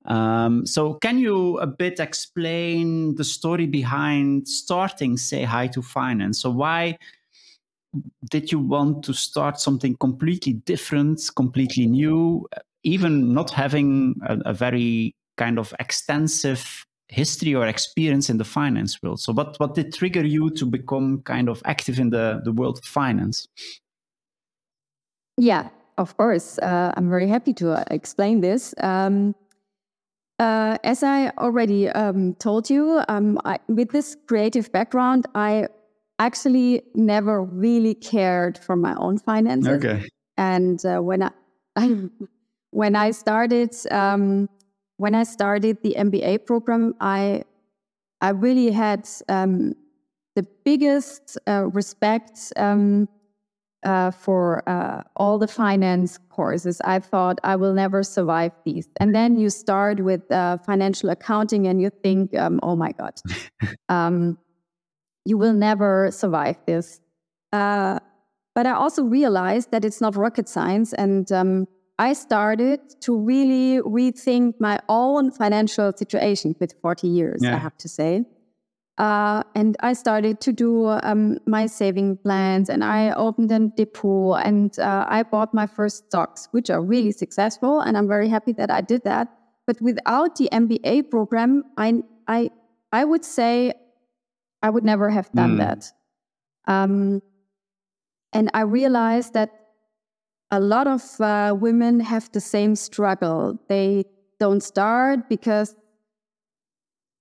Um, 0.05 0.65
so, 0.65 0.95
can 0.95 1.19
you 1.19 1.57
a 1.60 1.67
bit 1.67 2.00
explain 2.00 3.15
the 3.15 3.24
story 3.24 3.67
behind 3.67 4.48
starting 4.48 5.17
Say 5.17 5.43
Hi 5.43 5.67
to 5.67 5.81
Finance? 5.81 6.41
So, 6.41 6.50
why 6.50 6.98
did 8.29 8.51
you 8.51 8.60
want 8.60 9.03
to 9.03 9.13
start 9.13 9.60
something 9.60 9.95
completely 9.98 10.53
different, 10.53 11.21
completely 11.36 11.86
new, 11.86 12.48
even 12.83 13.33
not 13.33 13.51
having 13.51 14.15
a, 14.25 14.39
a 14.45 14.53
very 14.53 15.13
kind 15.38 15.60
of 15.60 15.74
extensive 15.79 16.86
history 17.12 17.53
or 17.53 17.68
experience 17.68 18.30
in 18.30 18.38
the 18.38 18.44
finance 18.44 19.01
world? 19.03 19.20
So, 19.20 19.34
what, 19.34 19.60
what 19.60 19.75
did 19.75 19.94
trigger 19.94 20.25
you 20.25 20.50
to 20.51 20.65
become 20.65 21.22
kind 21.22 21.50
of 21.50 21.62
active 21.65 22.00
in 22.00 22.10
the, 22.10 22.41
the 22.44 22.51
world 22.51 22.80
of 22.80 22.86
finance? 22.86 23.48
Yeah, 25.38 25.70
of 25.98 26.18
course. 26.18 26.58
Uh, 26.60 26.94
I'm 26.98 27.10
very 27.10 27.27
happy 27.27 27.53
to 27.53 27.74
uh, 27.74 27.84
explain 27.91 28.41
this. 28.41 28.74
Um, 28.80 29.36
uh, 30.39 30.77
as 30.84 31.03
I 31.03 31.30
already 31.38 31.89
um, 31.89 32.34
told 32.36 32.70
you, 32.70 33.03
um, 33.08 33.38
I, 33.46 33.60
with 33.68 33.91
this 33.91 34.18
creative 34.27 34.72
background, 34.72 35.27
I 35.36 35.68
actually 36.18 36.82
never 36.96 37.44
really 37.44 37.94
cared 37.94 38.58
for 38.58 38.75
my 38.75 38.96
own 38.96 39.20
finances. 39.20 39.84
Okay. 39.84 40.08
And 40.38 40.84
uh, 40.86 41.00
when 41.00 41.24
I, 41.24 41.32
when 42.72 42.96
I 42.96 43.12
started 43.12 43.75
um, 43.91 44.50
when 45.01 45.15
I 45.15 45.24
started 45.24 45.81
the 45.81 45.96
MBA 45.98 46.46
program, 46.46 46.93
I 47.01 47.43
I 48.22 48.29
really 48.29 48.70
had 48.70 49.10
um, 49.29 49.74
the 50.36 50.46
biggest 50.63 51.39
uh, 51.48 51.65
respect 51.74 52.53
um, 52.55 53.10
uh, 53.84 54.12
for 54.12 54.62
uh, 54.70 55.01
all 55.15 55.39
the 55.39 55.48
finance 55.48 56.20
courses. 56.29 56.79
I 56.86 57.00
thought 57.00 57.39
I 57.43 57.55
will 57.55 57.74
never 57.74 58.03
survive 58.03 58.51
these. 58.63 58.88
And 59.00 59.15
then 59.15 59.39
you 59.39 59.50
start 59.50 60.01
with 60.01 60.31
uh, 60.31 60.60
financial 60.60 61.10
accounting, 61.10 61.65
and 61.65 61.81
you 61.81 61.89
think, 62.03 62.38
um, 62.38 62.60
oh 62.62 62.75
my 62.75 62.91
god, 62.91 63.15
um, 63.89 64.38
you 65.25 65.36
will 65.36 65.53
never 65.53 66.12
survive 66.12 66.58
this. 66.67 67.01
Uh, 67.51 67.98
but 68.53 68.67
I 68.67 68.74
also 68.74 69.01
realized 69.03 69.72
that 69.72 69.84
it's 69.84 70.00
not 70.00 70.15
rocket 70.15 70.48
science, 70.48 70.93
and 70.93 71.31
um, 71.31 71.67
I 72.00 72.13
started 72.13 72.79
to 73.01 73.15
really 73.15 73.81
rethink 73.81 74.55
my 74.60 74.79
own 74.89 75.31
financial 75.31 75.91
situation 75.95 76.55
with 76.60 76.74
40 76.81 77.07
years, 77.07 77.41
Yeah. 77.43 77.55
I 77.55 77.60
have 77.60 77.77
to 77.77 77.88
say. 77.88 78.25
Uh, 78.98 79.43
and 79.55 79.77
I 79.79 79.93
started 79.93 80.39
to 80.41 80.51
do 80.51 80.88
um, 80.88 81.38
my 81.48 81.65
saving 81.65 82.17
plans 82.17 82.69
and 82.69 82.83
I 82.83 83.12
opened 83.13 83.51
a 83.51 83.60
depot 83.60 84.33
and 84.36 84.77
uh, 84.79 85.05
I 85.07 85.24
bought 85.24 85.53
my 85.53 85.65
first 85.65 86.05
stocks, 86.07 86.48
which 86.51 86.69
are 86.69 86.81
really 86.81 87.12
successful. 87.12 87.81
And 87.81 87.98
I'm 87.98 88.07
very 88.07 88.29
happy 88.29 88.51
that 88.53 88.69
I 88.69 88.81
did 88.81 89.03
that. 89.05 89.27
But 89.65 89.81
without 89.81 90.36
the 90.36 90.50
MBA 90.51 91.10
program, 91.10 91.63
I, 91.77 92.03
I, 92.27 92.50
I 92.91 93.05
would 93.05 93.24
say 93.25 93.74
I 94.62 94.69
would 94.69 94.83
never 94.83 95.10
have 95.10 95.31
done 95.31 95.55
Mm. 95.55 95.57
that. 95.60 95.91
Um, 96.67 97.21
and 98.33 98.50
I 98.53 98.62
realized 98.62 99.33
that 99.33 99.50
a 100.51 100.60
lot 100.60 100.88
of 100.88 101.20
uh, 101.22 101.55
women 101.58 102.00
have 102.00 102.31
the 102.34 102.41
same 102.41 102.75
struggle. 102.75 103.58
They 103.70 104.05
don't 104.39 104.62
start 104.62 105.29
because 105.29 105.75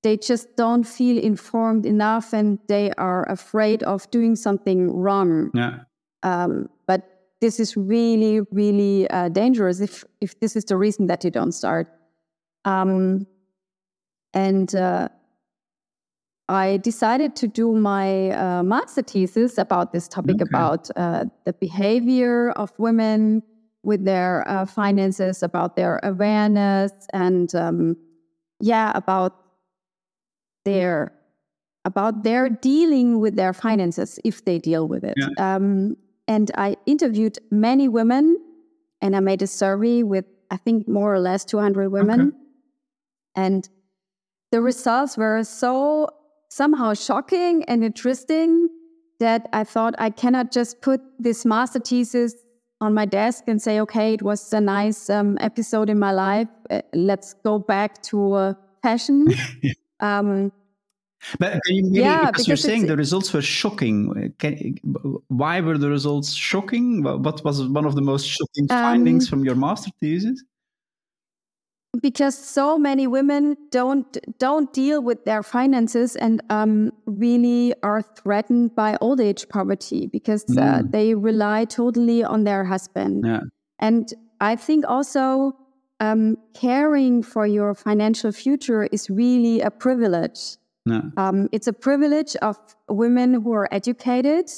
they 0.02 0.16
just 0.16 0.56
don't 0.56 0.84
feel 0.84 1.22
informed 1.22 1.86
enough 1.86 2.32
and 2.32 2.58
they 2.68 2.90
are 2.98 3.28
afraid 3.30 3.82
of 3.82 4.10
doing 4.10 4.34
something 4.34 4.90
wrong. 4.90 5.50
Yeah. 5.54 5.80
Um, 6.22 6.68
but 6.86 7.02
this 7.40 7.60
is 7.60 7.76
really, 7.76 8.40
really 8.50 9.08
uh, 9.10 9.28
dangerous 9.28 9.80
if, 9.80 10.04
if 10.20 10.38
this 10.40 10.56
is 10.56 10.64
the 10.64 10.76
reason 10.76 11.06
that 11.06 11.24
you 11.24 11.30
don't 11.30 11.52
start. 11.52 11.88
Um, 12.64 13.26
and 14.34 14.74
uh, 14.74 15.08
I 16.50 16.78
decided 16.78 17.36
to 17.36 17.46
do 17.46 17.72
my 17.72 18.30
uh, 18.30 18.62
master 18.64 19.02
thesis 19.02 19.56
about 19.56 19.92
this 19.92 20.08
topic 20.08 20.42
Okay. 20.42 20.48
about 20.50 20.90
uh, 20.96 21.26
the 21.44 21.52
behavior 21.52 22.50
of 22.56 22.72
women 22.76 23.42
with 23.84 24.04
their 24.04 24.44
uh, 24.48 24.66
finances, 24.66 25.42
about 25.44 25.76
their 25.76 26.00
awareness, 26.02 26.92
and 27.12 27.54
um, 27.54 27.96
yeah, 28.58 28.90
about 28.96 29.36
their 30.64 31.12
about 31.84 32.24
their 32.24 32.48
dealing 32.50 33.20
with 33.20 33.36
their 33.36 33.52
finances 33.52 34.18
if 34.24 34.44
they 34.44 34.58
deal 34.58 34.86
with 34.88 35.04
it. 35.04 35.16
Um, 35.38 35.96
and 36.28 36.50
I 36.56 36.76
interviewed 36.84 37.38
many 37.50 37.88
women, 37.88 38.36
and 39.00 39.14
I 39.14 39.20
made 39.20 39.40
a 39.42 39.46
survey 39.46 40.02
with 40.02 40.24
I 40.50 40.56
think 40.56 40.88
more 40.88 41.14
or 41.14 41.20
less 41.20 41.44
200 41.44 41.90
women, 41.90 42.20
Okay. 42.20 42.36
and 43.36 43.68
the 44.50 44.60
results 44.60 45.16
were 45.16 45.44
so 45.44 46.10
somehow 46.50 46.92
shocking 46.94 47.64
and 47.64 47.82
interesting 47.82 48.68
that 49.20 49.48
I 49.52 49.64
thought 49.64 49.94
I 49.98 50.10
cannot 50.10 50.52
just 50.52 50.82
put 50.82 51.00
this 51.18 51.46
master 51.46 51.78
thesis 51.78 52.34
on 52.80 52.94
my 52.94 53.04
desk 53.04 53.44
and 53.46 53.60
say, 53.60 53.80
okay, 53.80 54.14
it 54.14 54.22
was 54.22 54.52
a 54.52 54.60
nice 54.60 55.10
um, 55.10 55.36
episode 55.40 55.90
in 55.90 55.98
my 55.98 56.12
life. 56.12 56.48
Uh, 56.70 56.80
let's 56.94 57.34
go 57.34 57.58
back 57.58 58.02
to 58.04 58.32
uh, 58.32 58.54
fashion. 58.82 59.26
um, 60.00 60.50
But 61.38 61.52
can 61.66 61.76
you 61.76 61.82
maybe, 61.84 62.00
Yeah, 62.00 62.30
because 62.30 62.48
you're 62.48 62.56
saying 62.56 62.86
the 62.86 62.96
results 62.96 63.32
were 63.34 63.42
shocking. 63.42 64.32
Can, 64.38 64.76
why 65.28 65.60
were 65.60 65.76
the 65.76 65.90
results 65.90 66.32
shocking? 66.32 67.02
What 67.02 67.44
was 67.44 67.62
one 67.68 67.84
of 67.84 67.94
the 67.94 68.02
most 68.02 68.26
shocking 68.26 68.66
findings 68.68 69.26
Um, 69.26 69.30
from 69.30 69.44
your 69.44 69.54
master 69.54 69.90
thesis? 70.00 70.42
Because 72.00 72.36
so 72.38 72.78
many 72.78 73.06
women 73.06 73.56
don't 73.70 74.16
don't 74.38 74.72
deal 74.72 75.02
with 75.02 75.24
their 75.24 75.42
finances 75.42 76.16
and 76.16 76.40
um, 76.50 76.92
really 77.06 77.74
are 77.82 78.02
threatened 78.02 78.74
by 78.76 78.96
old 79.00 79.20
age 79.20 79.48
poverty 79.48 80.06
because 80.06 80.44
uh, 80.56 80.80
Mm. 80.82 80.90
they 80.92 81.14
rely 81.14 81.64
totally 81.64 82.22
on 82.22 82.44
their 82.44 82.64
husband. 82.64 83.24
Yeah. 83.26 83.40
And 83.78 84.12
I 84.40 84.56
think 84.56 84.84
also 84.88 85.56
um, 85.98 86.36
caring 86.54 87.22
for 87.22 87.46
your 87.46 87.74
financial 87.74 88.32
future 88.32 88.84
is 88.92 89.10
really 89.10 89.60
a 89.60 89.70
privilege. 89.70 90.56
Yeah. 90.86 91.02
Um, 91.16 91.48
it's 91.52 91.66
a 91.66 91.72
privilege 91.72 92.36
of 92.40 92.56
women 92.88 93.34
who 93.42 93.52
are 93.52 93.68
educated. 93.72 94.48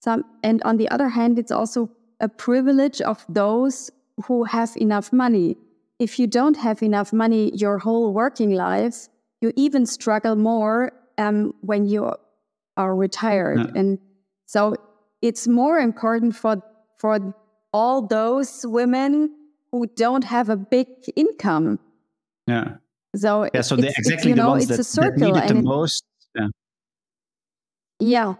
Some, 0.00 0.24
and 0.42 0.62
on 0.64 0.76
the 0.78 0.88
other 0.88 1.08
hand, 1.08 1.38
it's 1.38 1.52
also 1.52 1.90
a 2.20 2.28
privilege 2.28 3.00
of 3.02 3.24
those 3.28 3.90
who 4.26 4.44
have 4.44 4.72
enough 4.76 5.12
money. 5.12 5.56
If 5.98 6.18
you 6.18 6.26
don't 6.26 6.56
have 6.56 6.82
enough 6.82 7.12
money 7.12 7.50
your 7.54 7.78
whole 7.78 8.12
working 8.12 8.50
life, 8.50 9.08
you 9.40 9.52
even 9.56 9.86
struggle 9.86 10.36
more 10.36 10.92
um, 11.18 11.54
when 11.60 11.86
you 11.86 12.12
are 12.76 12.96
retired. 12.96 13.76
And 13.76 13.98
so 14.46 14.74
it's 15.22 15.46
more 15.46 15.78
important 15.78 16.34
for 16.34 16.62
for 16.98 17.34
all 17.72 18.06
those 18.06 18.64
women 18.66 19.30
who 19.70 19.86
don't 19.96 20.24
have 20.24 20.48
a 20.48 20.56
big 20.56 20.86
income. 21.16 21.78
Yeah. 22.46 22.76
So 23.16 23.48
Yeah. 23.54 23.60
So 23.62 23.76
they're 23.76 23.92
exactly 23.96 24.30
you 24.30 24.36
the 24.36 24.42
know, 24.42 24.50
ones 24.50 24.70
it's 24.70 24.70
that, 24.70 24.74
a 24.74 24.78
that 24.78 25.18
circle, 25.18 25.32
need 25.32 25.44
it 25.44 25.48
the 25.48 25.58
it- 25.58 25.64
most. 25.64 26.04
Yeah. 26.34 26.48
Yeah. 28.00 28.34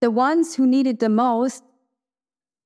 The 0.00 0.10
ones 0.10 0.54
who 0.54 0.66
need 0.66 0.86
it 0.86 0.98
the 1.00 1.08
most 1.08 1.62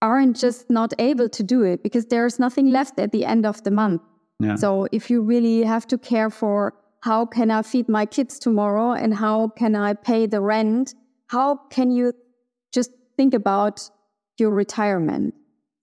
aren't 0.02 0.36
just 0.36 0.68
not 0.70 0.92
able 0.98 1.28
to 1.28 1.42
do 1.42 1.62
it 1.62 1.82
because 1.82 2.06
there's 2.06 2.38
nothing 2.38 2.70
left 2.70 2.98
at 2.98 3.12
the 3.12 3.24
end 3.24 3.46
of 3.46 3.62
the 3.64 3.70
month. 3.70 4.02
Yeah. 4.40 4.56
So 4.56 4.86
if 4.92 5.10
you 5.10 5.22
really 5.22 5.62
have 5.64 5.86
to 5.88 5.98
care 5.98 6.30
for 6.30 6.74
how 7.00 7.24
can 7.24 7.50
I 7.50 7.62
feed 7.62 7.88
my 7.88 8.04
kids 8.04 8.38
tomorrow 8.38 8.92
and 8.92 9.14
how 9.14 9.48
can 9.48 9.74
I 9.74 9.94
pay 9.94 10.26
the 10.26 10.40
rent, 10.40 10.94
how 11.28 11.56
can 11.70 11.90
you 11.90 12.12
just 12.72 12.90
think 13.16 13.32
about 13.32 13.88
your 14.38 14.50
retirement? 14.50 15.34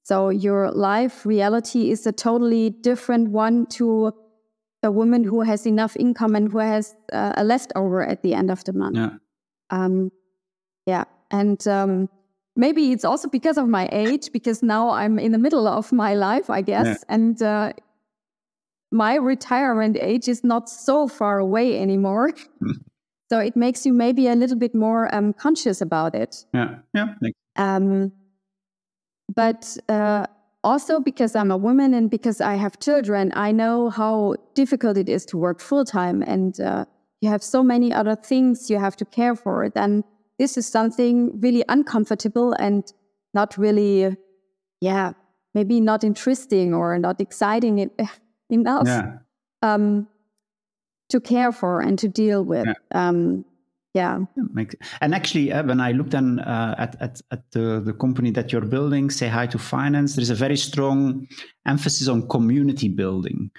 So 0.04 0.30
your 0.30 0.72
life 0.72 1.26
reality 1.26 1.90
is 1.90 2.06
a 2.06 2.12
totally 2.12 2.70
different 2.70 3.30
one 3.30 3.66
to 3.68 4.14
a 4.84 4.92
woman 4.92 5.24
who 5.24 5.42
has 5.42 5.66
enough 5.66 5.96
income 5.96 6.36
and 6.36 6.52
who 6.52 6.58
has 6.60 6.94
uh, 7.14 7.34
a 7.38 7.44
leftover 7.44 8.06
at 8.06 8.22
the 8.22 8.34
end 8.34 8.52
of 8.52 8.64
the 8.66 8.74
month. 8.74 8.98
Yeah. 8.98 9.12
Um, 9.70 10.12
yeah. 10.86 11.06
And 11.32 11.66
um, 11.68 12.10
maybe 12.56 12.92
it's 12.92 13.06
also 13.06 13.28
because 13.28 13.58
of 13.58 13.68
my 13.68 13.90
age, 13.92 14.32
because 14.32 14.64
now 14.64 14.90
I'm 14.90 15.20
in 15.20 15.32
the 15.32 15.38
middle 15.38 15.68
of 15.68 15.92
my 15.92 16.14
life, 16.16 16.50
I 16.50 16.62
guess. 16.62 16.86
Yeah. 16.86 16.96
And 17.10 17.42
uh, 17.42 17.74
my 18.92 19.16
retirement 19.16 19.98
age 20.00 20.28
is 20.28 20.44
not 20.44 20.70
so 20.70 21.08
far 21.08 21.40
away 21.40 21.80
anymore. 21.80 22.32
Hmm. 22.60 22.72
So 23.32 23.40
it 23.40 23.56
makes 23.56 23.84
you 23.84 23.94
maybe 23.94 24.28
a 24.28 24.36
little 24.36 24.58
bit 24.58 24.76
more 24.76 25.10
um, 25.16 25.34
conscious 25.34 25.82
about 25.82 26.14
it. 26.14 26.46
Yeah. 26.54 26.76
Yeah. 26.94 27.16
Um, 27.56 28.12
but 29.34 29.76
uh, 29.90 30.28
also 30.64 31.00
because 31.00 31.36
I'm 31.36 31.50
a 31.50 31.58
woman 31.58 31.94
and 31.94 32.12
because 32.12 32.42
I 32.42 32.56
have 32.56 32.80
children, 32.80 33.32
I 33.36 33.52
know 33.52 33.90
how 33.90 34.36
difficult 34.54 34.98
it 34.98 35.10
is 35.10 35.26
to 35.28 35.38
work 35.38 35.60
full 35.60 35.86
time, 35.86 36.22
and 36.22 36.60
uh, 36.60 36.86
you 37.22 37.30
have 37.30 37.42
so 37.42 37.64
many 37.64 37.92
other 37.92 38.16
things 38.16 38.70
you 38.70 38.80
have 38.80 38.96
to 38.98 39.06
care 39.06 39.36
for. 39.36 39.70
Then 39.70 40.04
this 40.40 40.58
is 40.58 40.68
something 40.68 41.40
really 41.40 41.64
uncomfortable 41.70 42.54
and 42.54 42.92
not 43.34 43.58
really, 43.58 44.16
yeah, 44.82 45.14
maybe 45.54 45.80
not 45.80 46.04
interesting 46.04 46.74
or 46.74 46.98
not 47.00 47.22
exciting 47.22 47.90
enough 48.50 48.88
yeah. 48.88 49.18
um, 49.62 50.08
to 51.10 51.20
care 51.20 51.52
for 51.52 51.82
and 51.82 52.00
to 52.00 52.08
deal 52.08 52.44
with. 52.44 52.68
Um, 52.94 53.46
yeah. 53.94 54.20
Yeah, 54.36 54.64
And 55.02 55.14
actually, 55.14 55.52
uh, 55.52 55.64
when 55.64 55.80
I 55.80 55.92
look 55.92 56.10
then 56.10 56.40
uh, 56.40 56.76
at, 56.80 57.00
at, 57.00 57.22
at 57.32 57.52
the, 57.52 57.80
the 57.80 57.94
company 57.94 58.32
that 58.32 58.52
you're 58.52 58.62
building, 58.62 59.12
Say 59.12 59.28
Hi 59.28 59.46
to 59.48 59.60
Finance, 59.60 60.16
there's 60.16 60.32
a 60.32 60.36
very 60.36 60.58
strong 60.58 61.28
emphasis 61.68 62.08
on 62.08 62.28
community 62.28 62.90
building. 62.90 63.52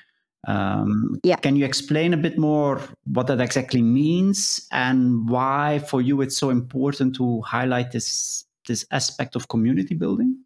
Um, 0.46 1.18
Yeah. 1.22 1.36
Can 1.36 1.56
you 1.56 1.64
explain 1.64 2.14
a 2.14 2.16
bit 2.16 2.38
more 2.38 2.80
what 3.04 3.26
that 3.26 3.40
exactly 3.40 3.82
means 3.82 4.66
and 4.70 5.28
why, 5.28 5.78
for 5.78 6.02
you, 6.02 6.20
it's 6.20 6.36
so 6.36 6.50
important 6.50 7.14
to 7.16 7.40
highlight 7.42 7.92
this 7.92 8.44
this 8.66 8.86
aspect 8.90 9.36
of 9.36 9.48
community 9.48 9.94
building? 9.94 10.38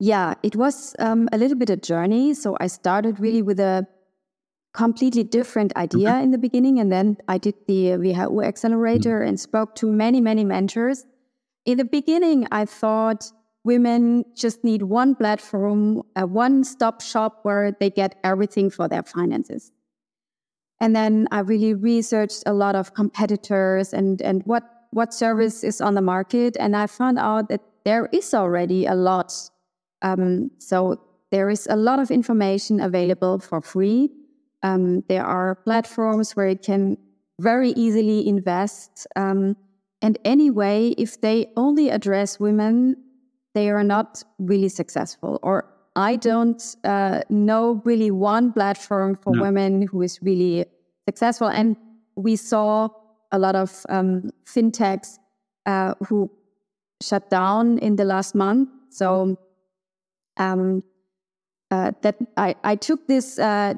Yeah, 0.00 0.34
it 0.42 0.54
was 0.54 0.94
um, 0.98 1.28
a 1.32 1.38
little 1.38 1.56
bit 1.56 1.70
a 1.70 1.76
journey. 1.76 2.34
So 2.34 2.56
I 2.60 2.68
started 2.68 3.18
really 3.18 3.42
with 3.42 3.58
a 3.58 3.86
completely 4.74 5.24
different 5.24 5.74
idea 5.76 6.20
in 6.20 6.30
the 6.30 6.38
beginning, 6.38 6.78
and 6.78 6.92
then 6.92 7.16
I 7.26 7.38
did 7.38 7.54
the 7.66 7.96
WHU 7.96 8.42
accelerator 8.42 9.22
and 9.22 9.40
spoke 9.40 9.74
to 9.76 9.90
many, 9.90 10.20
many 10.20 10.44
mentors. 10.44 11.04
In 11.64 11.78
the 11.78 11.84
beginning, 11.84 12.46
I 12.52 12.64
thought 12.64 13.32
women 13.64 14.24
just 14.34 14.64
need 14.64 14.82
one 14.82 15.14
platform, 15.14 16.02
a 16.16 16.26
one-stop 16.26 17.00
shop 17.00 17.40
where 17.42 17.72
they 17.78 17.90
get 17.90 18.18
everything 18.24 18.70
for 18.70 18.88
their 18.88 19.02
finances. 19.02 19.72
And 20.80 20.94
then 20.94 21.26
I 21.30 21.40
really 21.40 21.74
researched 21.74 22.44
a 22.46 22.52
lot 22.52 22.76
of 22.76 22.94
competitors 22.94 23.92
and 23.92 24.22
and 24.22 24.42
what 24.44 24.62
what 24.90 25.12
service 25.12 25.64
is 25.64 25.80
on 25.80 25.94
the 25.94 26.00
market, 26.00 26.56
and 26.58 26.74
I 26.74 26.86
found 26.86 27.18
out 27.18 27.48
that 27.48 27.60
there 27.84 28.08
is 28.12 28.32
already 28.32 28.86
a 28.86 28.94
lot. 28.94 29.34
Um, 30.02 30.50
so 30.58 31.00
there 31.30 31.50
is 31.50 31.66
a 31.68 31.76
lot 31.76 31.98
of 31.98 32.10
information 32.10 32.80
available 32.80 33.38
for 33.38 33.60
free. 33.60 34.10
Um, 34.62 35.02
there 35.08 35.24
are 35.24 35.56
platforms 35.56 36.34
where 36.36 36.48
you 36.48 36.58
can 36.58 36.96
very 37.40 37.70
easily 37.70 38.26
invest. 38.26 39.06
Um, 39.14 39.56
and 40.00 40.18
anyway, 40.24 40.94
if 40.96 41.20
they 41.20 41.52
only 41.56 41.90
address 41.90 42.40
women, 42.40 42.96
they 43.58 43.70
are 43.70 43.84
not 43.84 44.22
really 44.38 44.68
successful. 44.68 45.38
Or 45.42 45.56
I 45.96 46.16
don't 46.16 46.62
uh, 46.84 47.20
know 47.28 47.82
really 47.84 48.10
one 48.10 48.52
platform 48.52 49.16
for 49.22 49.34
No. 49.34 49.42
women 49.42 49.82
who 49.90 50.02
is 50.02 50.22
really 50.22 50.64
successful. 51.08 51.48
And 51.48 51.76
we 52.14 52.36
saw 52.36 52.88
a 53.32 53.38
lot 53.38 53.56
of 53.56 53.70
um, 53.88 54.30
fintechs 54.44 55.18
uh, 55.66 55.94
who 56.08 56.30
shut 57.02 57.30
down 57.30 57.78
in 57.78 57.96
the 57.96 58.04
last 58.04 58.34
month. 58.34 58.68
So 58.90 59.36
um, 60.36 60.82
uh, 61.70 61.90
that 62.02 62.16
I, 62.36 62.54
I 62.72 62.76
took 62.76 63.06
this 63.06 63.38
uh, 63.38 63.74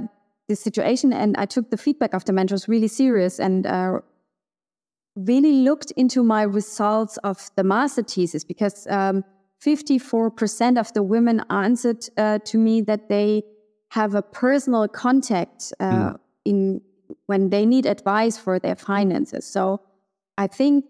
this 0.48 0.60
situation 0.60 1.12
and 1.12 1.36
I 1.38 1.46
took 1.46 1.70
the 1.70 1.76
feedback 1.76 2.14
of 2.14 2.24
the 2.24 2.32
mentors 2.32 2.68
really 2.68 2.88
serious 2.88 3.40
and 3.40 3.66
uh, 3.66 4.00
really 5.16 5.52
looked 5.62 5.92
into 5.96 6.22
my 6.22 6.42
results 6.42 7.18
of 7.22 7.50
the 7.56 7.64
master 7.64 8.02
thesis 8.02 8.44
because 8.44 8.86
um, 8.88 9.24
54% 9.64 10.78
of 10.78 10.92
the 10.94 11.02
women 11.02 11.42
answered 11.50 12.06
uh, 12.16 12.38
to 12.44 12.58
me 12.58 12.80
that 12.82 13.08
they 13.08 13.42
have 13.90 14.14
a 14.14 14.22
personal 14.22 14.88
contact 14.88 15.72
uh, 15.80 16.14
in 16.44 16.80
when 17.26 17.50
they 17.50 17.66
need 17.66 17.86
advice 17.86 18.38
for 18.38 18.58
their 18.58 18.76
finances. 18.76 19.44
So 19.44 19.80
I 20.38 20.46
think 20.46 20.84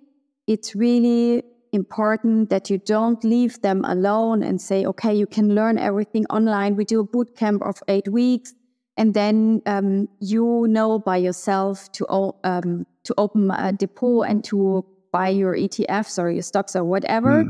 it's 0.46 0.76
really 0.76 1.42
important 1.72 2.50
that 2.50 2.68
you 2.68 2.78
don't 2.78 3.22
leave 3.24 3.60
them 3.62 3.84
alone 3.84 4.42
and 4.42 4.60
say, 4.60 4.84
okay, 4.84 5.14
you 5.14 5.26
can 5.26 5.54
learn 5.54 5.78
everything 5.78 6.26
online. 6.26 6.76
We 6.76 6.84
do 6.84 7.00
a 7.00 7.04
boot 7.04 7.36
camp 7.36 7.62
of 7.62 7.82
eight 7.88 8.08
weeks, 8.08 8.54
and 8.96 9.14
then 9.14 9.62
um, 9.66 10.08
you 10.20 10.66
know 10.68 10.98
by 10.98 11.16
yourself 11.16 11.90
to 11.92 12.06
o- 12.08 12.36
um, 12.44 12.86
to 13.04 13.14
open 13.16 13.50
a 13.50 13.72
depot 13.72 14.22
and 14.22 14.44
to 14.44 14.84
buy 15.12 15.28
your 15.28 15.54
ETFs 15.54 16.22
or 16.22 16.30
your 16.30 16.42
stocks 16.42 16.76
or 16.76 16.84
whatever. 16.84 17.44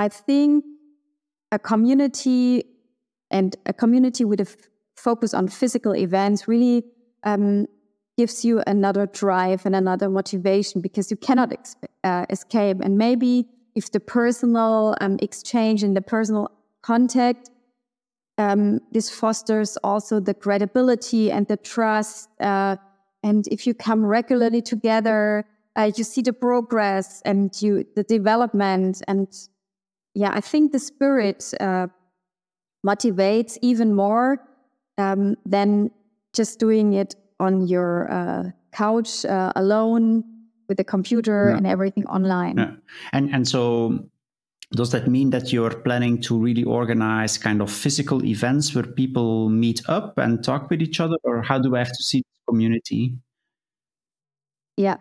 I 0.00 0.08
think 0.08 0.64
a 1.52 1.58
community 1.58 2.64
and 3.30 3.54
a 3.66 3.74
community 3.74 4.24
with 4.24 4.40
a 4.40 4.48
f- 4.48 4.56
focus 4.96 5.34
on 5.34 5.48
physical 5.48 5.94
events 5.94 6.48
really 6.48 6.84
um, 7.24 7.66
gives 8.16 8.42
you 8.42 8.62
another 8.66 9.04
drive 9.04 9.66
and 9.66 9.76
another 9.76 10.08
motivation 10.08 10.80
because 10.80 11.10
you 11.10 11.18
cannot 11.18 11.52
ex- 11.52 11.76
uh, 12.02 12.24
escape. 12.30 12.78
And 12.82 12.96
maybe 12.96 13.46
if 13.74 13.92
the 13.92 14.00
personal 14.00 14.96
um, 15.02 15.18
exchange 15.20 15.82
and 15.82 15.94
the 15.94 16.00
personal 16.00 16.50
contact, 16.80 17.50
um, 18.38 18.80
this 18.92 19.10
fosters 19.10 19.76
also 19.84 20.18
the 20.18 20.32
credibility 20.32 21.30
and 21.30 21.46
the 21.46 21.58
trust. 21.58 22.30
Uh, 22.40 22.76
and 23.22 23.46
if 23.48 23.66
you 23.66 23.74
come 23.74 24.06
regularly 24.06 24.62
together, 24.62 25.44
uh, 25.76 25.90
you 25.94 26.04
see 26.04 26.22
the 26.22 26.32
progress 26.32 27.20
and 27.26 27.50
you 27.60 27.84
the 27.96 28.02
development. 28.02 29.02
And 29.06 29.28
yeah, 30.14 30.30
I 30.32 30.40
think 30.40 30.72
the 30.72 30.78
spirit 30.78 31.52
uh, 31.60 31.86
motivates 32.86 33.58
even 33.62 33.94
more 33.94 34.38
um, 34.98 35.36
than 35.46 35.90
just 36.32 36.58
doing 36.58 36.92
it 36.94 37.14
on 37.38 37.66
your 37.66 38.10
uh, 38.10 38.50
couch 38.72 39.24
uh, 39.24 39.52
alone 39.56 40.24
with 40.68 40.78
a 40.80 40.84
computer 40.84 41.48
Yeah. 41.50 41.56
and 41.56 41.66
everything 41.66 42.06
online. 42.06 42.56
Yeah. 42.58 42.72
And 43.12 43.34
and 43.34 43.46
so 43.48 44.08
does 44.72 44.90
that 44.92 45.08
mean 45.08 45.30
that 45.30 45.52
you're 45.52 45.74
planning 45.82 46.20
to 46.22 46.38
really 46.38 46.62
organize 46.62 47.36
kind 47.38 47.60
of 47.60 47.70
physical 47.72 48.24
events 48.24 48.72
where 48.74 48.86
people 48.86 49.48
meet 49.48 49.82
up 49.88 50.16
and 50.18 50.44
talk 50.44 50.70
with 50.70 50.80
each 50.80 51.00
other 51.00 51.16
or 51.24 51.42
how 51.42 51.58
do 51.58 51.74
I 51.74 51.78
have 51.78 51.88
to 51.92 52.02
see 52.02 52.18
this 52.18 52.44
community? 52.48 53.14
Yeah. 54.76 54.98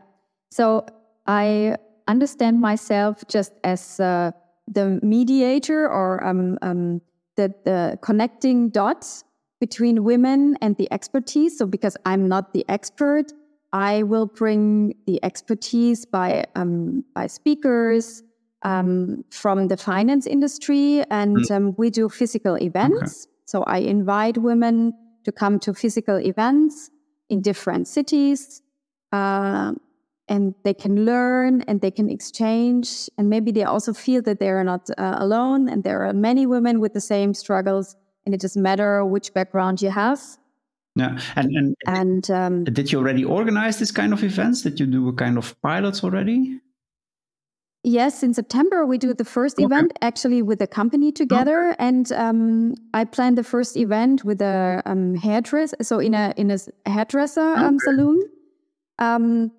So 0.52 0.86
I 1.28 1.76
understand 2.08 2.60
myself 2.60 3.24
just 3.28 3.54
as 3.63 4.00
uh, 4.00 4.32
the 4.71 4.99
mediator 5.01 5.88
or 5.88 6.23
um, 6.23 6.58
um, 6.62 7.01
the, 7.36 7.53
the 7.65 7.99
connecting 8.01 8.69
dots 8.69 9.23
between 9.60 10.03
women 10.03 10.58
and 10.62 10.77
the 10.77 10.91
expertise. 10.91 11.58
So 11.58 11.65
because 11.65 11.97
I'm 12.05 12.27
not 12.27 12.53
the 12.53 12.65
expert, 12.69 13.34
I 13.73 14.03
will 14.03 14.25
bring 14.25 14.95
the 15.05 15.19
expertise 15.23 16.05
by 16.05 16.45
um, 16.55 17.03
by 17.13 17.27
speakers 17.27 18.23
um, 18.63 19.23
from 19.29 19.67
the 19.67 19.77
finance 19.77 20.25
industry, 20.25 21.03
and 21.12 21.49
um, 21.51 21.75
we 21.77 21.89
do 21.89 22.10
physical 22.10 22.58
events. 22.58 23.27
So 23.45 23.63
I 23.63 23.77
invite 23.77 24.38
women 24.38 24.93
to 25.25 25.32
come 25.32 25.60
to 25.60 25.73
physical 25.73 26.17
events 26.19 26.89
in 27.29 27.41
different 27.41 27.88
cities 27.88 28.62
uh, 29.12 29.73
and 30.29 30.53
they 30.63 30.73
can 30.73 31.05
learn 31.05 31.61
and 31.67 31.81
they 31.81 31.91
can 31.91 32.09
exchange 32.09 33.09
and 33.17 33.29
maybe 33.29 33.51
they 33.51 33.63
also 33.63 33.91
feel 33.93 34.21
that 34.21 34.39
they 34.39 34.49
are 34.49 34.63
not 34.63 34.89
uh, 34.97 35.15
alone 35.19 35.67
and 35.67 35.83
there 35.83 36.05
are 36.05 36.13
many 36.13 36.45
women 36.45 36.79
with 36.79 36.93
the 36.93 37.01
same 37.01 37.33
struggles 37.33 37.95
and 38.25 38.35
it 38.35 38.39
doesn't 38.41 38.61
matter 38.61 39.03
which 39.05 39.33
background 39.33 39.81
you 39.81 39.89
have 39.89 40.21
Yeah. 40.95 41.17
And 41.35 41.47
and 41.59 41.75
and 41.87 42.23
um, 42.31 42.63
did 42.63 42.91
you 42.91 42.99
already 42.99 43.23
organize 43.23 43.77
this 43.79 43.91
kind 43.91 44.11
of 44.13 44.23
events? 44.23 44.63
Did 44.63 44.79
you 44.79 44.87
do 44.87 45.07
a 45.07 45.13
kind 45.13 45.37
of 45.37 45.55
pilots 45.61 46.03
already? 46.03 46.59
yes 47.83 48.23
in 48.23 48.33
september 48.33 48.85
we 48.85 48.97
do 48.97 49.13
the 49.13 49.23
first 49.23 49.55
Okay. 49.57 49.63
event 49.65 49.89
actually 50.01 50.41
with 50.41 50.61
a 50.61 50.67
company 50.67 51.11
together 51.13 51.59
and 51.79 52.11
um, 52.11 52.75
i 52.93 53.05
planned 53.05 53.37
the 53.37 53.43
first 53.43 53.77
event 53.77 54.25
with 54.25 54.41
a 54.41 54.81
um, 54.85 55.15
hairdresser 55.15 55.77
so 55.81 55.99
in 55.99 56.13
a 56.13 56.33
in 56.35 56.51
a 56.51 56.57
hairdresser 56.85 57.49
um, 57.55 57.79
saloon 57.79 58.19
um, 58.99 59.49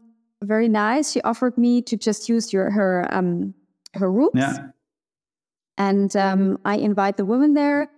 very 0.42 0.68
nice 0.68 1.12
she 1.12 1.20
offered 1.22 1.56
me 1.58 1.82
to 1.82 1.96
just 1.96 2.28
use 2.28 2.52
your 2.52 2.70
her 2.70 3.06
um, 3.10 3.54
her 3.94 4.10
rooms 4.10 4.32
Yeah. 4.34 4.70
and 5.78 6.14
um, 6.16 6.58
I 6.64 6.76
invite 6.76 7.16
the 7.16 7.24
women 7.24 7.54
there, 7.54 7.88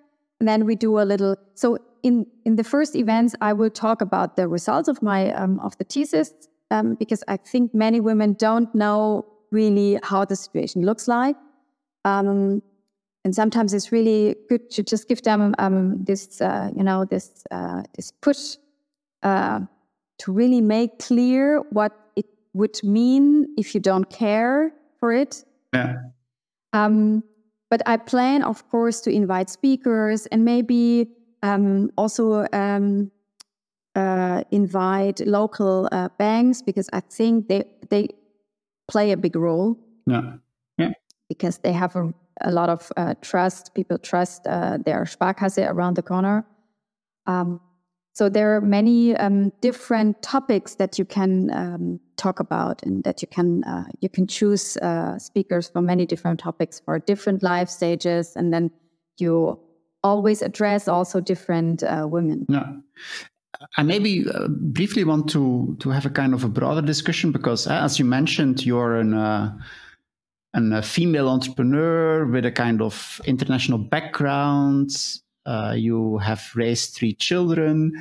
and 0.41 0.49
then 0.49 0.65
we 0.67 0.75
do 0.77 0.99
a 0.99 1.05
little. 1.05 1.37
So 1.55 1.79
in 2.03 2.27
in 2.45 2.57
the 2.57 2.65
first 2.65 2.97
events, 2.97 3.35
I 3.41 3.53
will 3.53 3.71
talk 3.71 4.01
about 4.03 4.37
the 4.37 4.49
results 4.49 4.89
of 4.89 5.03
my 5.03 5.33
um, 5.35 5.61
of 5.61 5.77
the 5.79 5.85
thesis 5.85 6.33
um, 6.71 6.95
because 6.95 7.23
I 7.29 7.37
think 7.37 7.75
many 7.75 8.01
women 8.01 8.35
don't 8.35 8.73
know 8.75 9.25
really 9.51 9.99
how 10.03 10.25
the 10.25 10.37
situation 10.37 10.83
looks 10.85 11.07
like. 11.09 11.37
Um, 12.05 12.63
and 13.25 13.35
sometimes 13.35 13.73
it's 13.73 13.93
really 13.93 14.35
good 14.49 14.71
to 14.71 14.83
just 14.83 15.07
give 15.09 15.23
them 15.23 15.55
um, 15.59 16.03
this, 16.05 16.41
uh, 16.41 16.71
you 16.77 16.83
know, 16.83 17.05
this 17.05 17.45
uh, 17.53 17.83
this 17.95 18.11
push 18.11 18.57
uh, 19.23 19.61
to 20.19 20.33
really 20.33 20.61
make 20.61 20.99
clear 20.99 21.61
what 21.71 21.93
would 22.55 22.83
mean 22.83 23.47
if 23.57 23.75
you 23.75 23.81
don't 23.81 24.09
care 24.11 24.73
for 25.01 25.13
it. 25.13 25.45
Yeah. 25.75 25.97
Um, 26.73 27.23
but 27.71 27.83
I 27.87 27.97
plan, 27.97 28.43
of 28.43 28.69
course, 28.69 29.01
to 29.03 29.11
invite 29.11 29.49
speakers 29.49 30.27
and 30.27 30.45
maybe 30.45 31.09
um, 31.43 31.91
also 31.97 32.47
um, 32.53 33.11
uh, 33.95 34.45
invite 34.51 35.21
local 35.27 35.89
uh, 35.93 36.09
banks 36.19 36.63
because 36.63 36.89
I 36.93 37.01
think 37.01 37.49
they 37.49 37.65
they 37.89 38.09
play 38.89 39.13
a 39.13 39.17
big 39.17 39.37
role. 39.37 39.79
Yeah. 40.07 40.35
Yeah. 40.79 40.93
Because 41.29 41.59
they 41.59 41.73
have 41.73 41.97
a 41.97 42.13
a 42.41 42.51
lot 42.51 42.69
of 42.69 42.91
uh, 42.97 43.15
trust. 43.21 43.75
People 43.75 43.99
trust 43.99 44.47
uh, 44.47 44.79
their 44.85 45.05
Sparkasse 45.05 45.67
around 45.69 45.97
the 45.97 46.03
corner. 46.03 46.45
Um, 47.27 47.61
so 48.15 48.29
there 48.29 48.55
are 48.55 48.61
many 48.61 49.17
um, 49.17 49.53
different 49.61 50.23
topics 50.23 50.75
that 50.75 50.99
you 50.99 51.05
can 51.05 51.51
um, 51.53 52.01
talk 52.17 52.41
about, 52.41 52.83
and 52.83 53.03
that 53.05 53.23
you 53.23 53.29
can 53.29 53.65
uh, 53.65 53.85
you 54.01 54.09
can 54.09 54.27
choose 54.27 54.77
uh, 54.79 55.19
speakers 55.19 55.69
for 55.69 55.81
many 55.81 56.05
different 56.05 56.39
topics 56.39 56.81
for 56.85 56.99
different 56.99 57.43
life 57.43 57.69
stages, 57.69 58.37
and 58.37 58.53
then 58.53 58.71
you 59.19 59.59
always 60.03 60.43
address 60.43 60.89
also 60.89 61.21
different 61.21 61.83
uh, 61.83 62.07
women. 62.11 62.47
Yeah. 62.49 62.67
I 63.77 63.83
maybe 63.83 64.27
uh, 64.29 64.49
briefly 64.49 65.05
want 65.05 65.31
to 65.31 65.77
to 65.81 65.91
have 65.91 66.05
a 66.05 66.11
kind 66.11 66.35
of 66.35 66.45
a 66.45 66.49
broader 66.49 66.83
discussion 66.83 67.33
because, 67.33 67.67
as 67.67 67.99
you 67.99 68.05
mentioned, 68.05 68.67
you're 68.67 68.97
an 68.97 69.15
and 70.55 70.75
a 70.75 70.83
female 70.83 71.29
entrepreneur 71.29 72.27
with 72.27 72.45
a 72.45 72.53
kind 72.53 72.83
of 72.83 73.21
international 73.25 73.79
background. 73.79 74.91
Uh, 75.45 75.75
you 75.77 76.19
have 76.19 76.51
raised 76.55 76.95
three 76.95 77.15
children. 77.15 77.93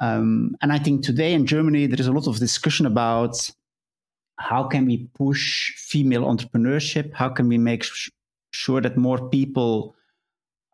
Um, 0.00 0.56
and 0.62 0.72
I 0.72 0.78
think 0.78 1.04
today 1.04 1.34
in 1.34 1.46
Germany, 1.46 1.86
there 1.86 2.00
is 2.00 2.06
a 2.06 2.12
lot 2.12 2.26
of 2.26 2.38
discussion 2.38 2.86
about 2.86 3.50
how 4.40 4.64
can 4.64 4.86
we 4.86 5.08
push 5.14 5.74
female 5.76 6.24
entrepreneurship? 6.24 7.12
How 7.12 7.28
can 7.28 7.46
we 7.48 7.58
make 7.58 7.84
sh- 7.84 8.08
sure 8.52 8.80
that 8.80 8.96
more 8.96 9.28
people 9.28 9.94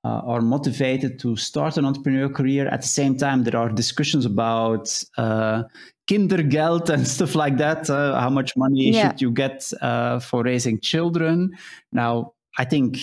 uh, 0.04 0.22
are 0.24 0.40
motivated 0.40 1.18
to 1.18 1.34
start 1.34 1.76
an 1.76 1.84
entrepreneurial 1.84 2.32
career? 2.32 2.68
At 2.68 2.82
the 2.82 2.88
same 2.88 3.16
time, 3.16 3.42
there 3.42 3.56
are 3.56 3.68
discussions 3.68 4.24
about 4.24 5.02
uh, 5.18 5.64
kindergeld 6.08 6.88
and 6.94 7.06
stuff 7.08 7.34
like 7.34 7.56
that. 7.56 7.90
Uh, 7.90 8.20
how 8.20 8.30
much 8.30 8.56
money 8.56 8.92
yeah. 8.92 9.08
should 9.08 9.20
you 9.20 9.32
get 9.32 9.68
uh, 9.82 10.20
for 10.20 10.44
raising 10.44 10.78
children? 10.78 11.50
Now, 11.90 12.34
I 12.58 12.64
think 12.64 12.98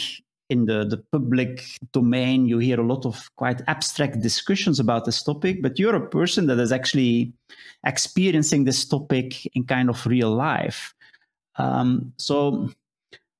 in 0.54 0.66
the, 0.66 0.86
the 0.86 0.98
public 1.12 1.64
domain, 1.92 2.46
you 2.46 2.60
hear 2.60 2.80
a 2.80 2.86
lot 2.86 3.06
of 3.06 3.30
quite 3.36 3.62
abstract 3.68 4.22
discussions 4.22 4.80
about 4.80 5.04
this 5.06 5.24
topic, 5.24 5.64
but 5.64 5.80
you're 5.80 5.96
a 5.96 6.10
person 6.10 6.46
that 6.48 6.60
is 6.60 6.72
actually 6.72 7.34
experiencing 7.86 8.64
this 8.64 8.86
topic 8.86 9.46
in 9.56 9.64
kind 9.64 9.90
of 9.90 10.06
real 10.06 10.30
life. 10.30 10.94
Um, 11.58 12.14
so, 12.18 12.70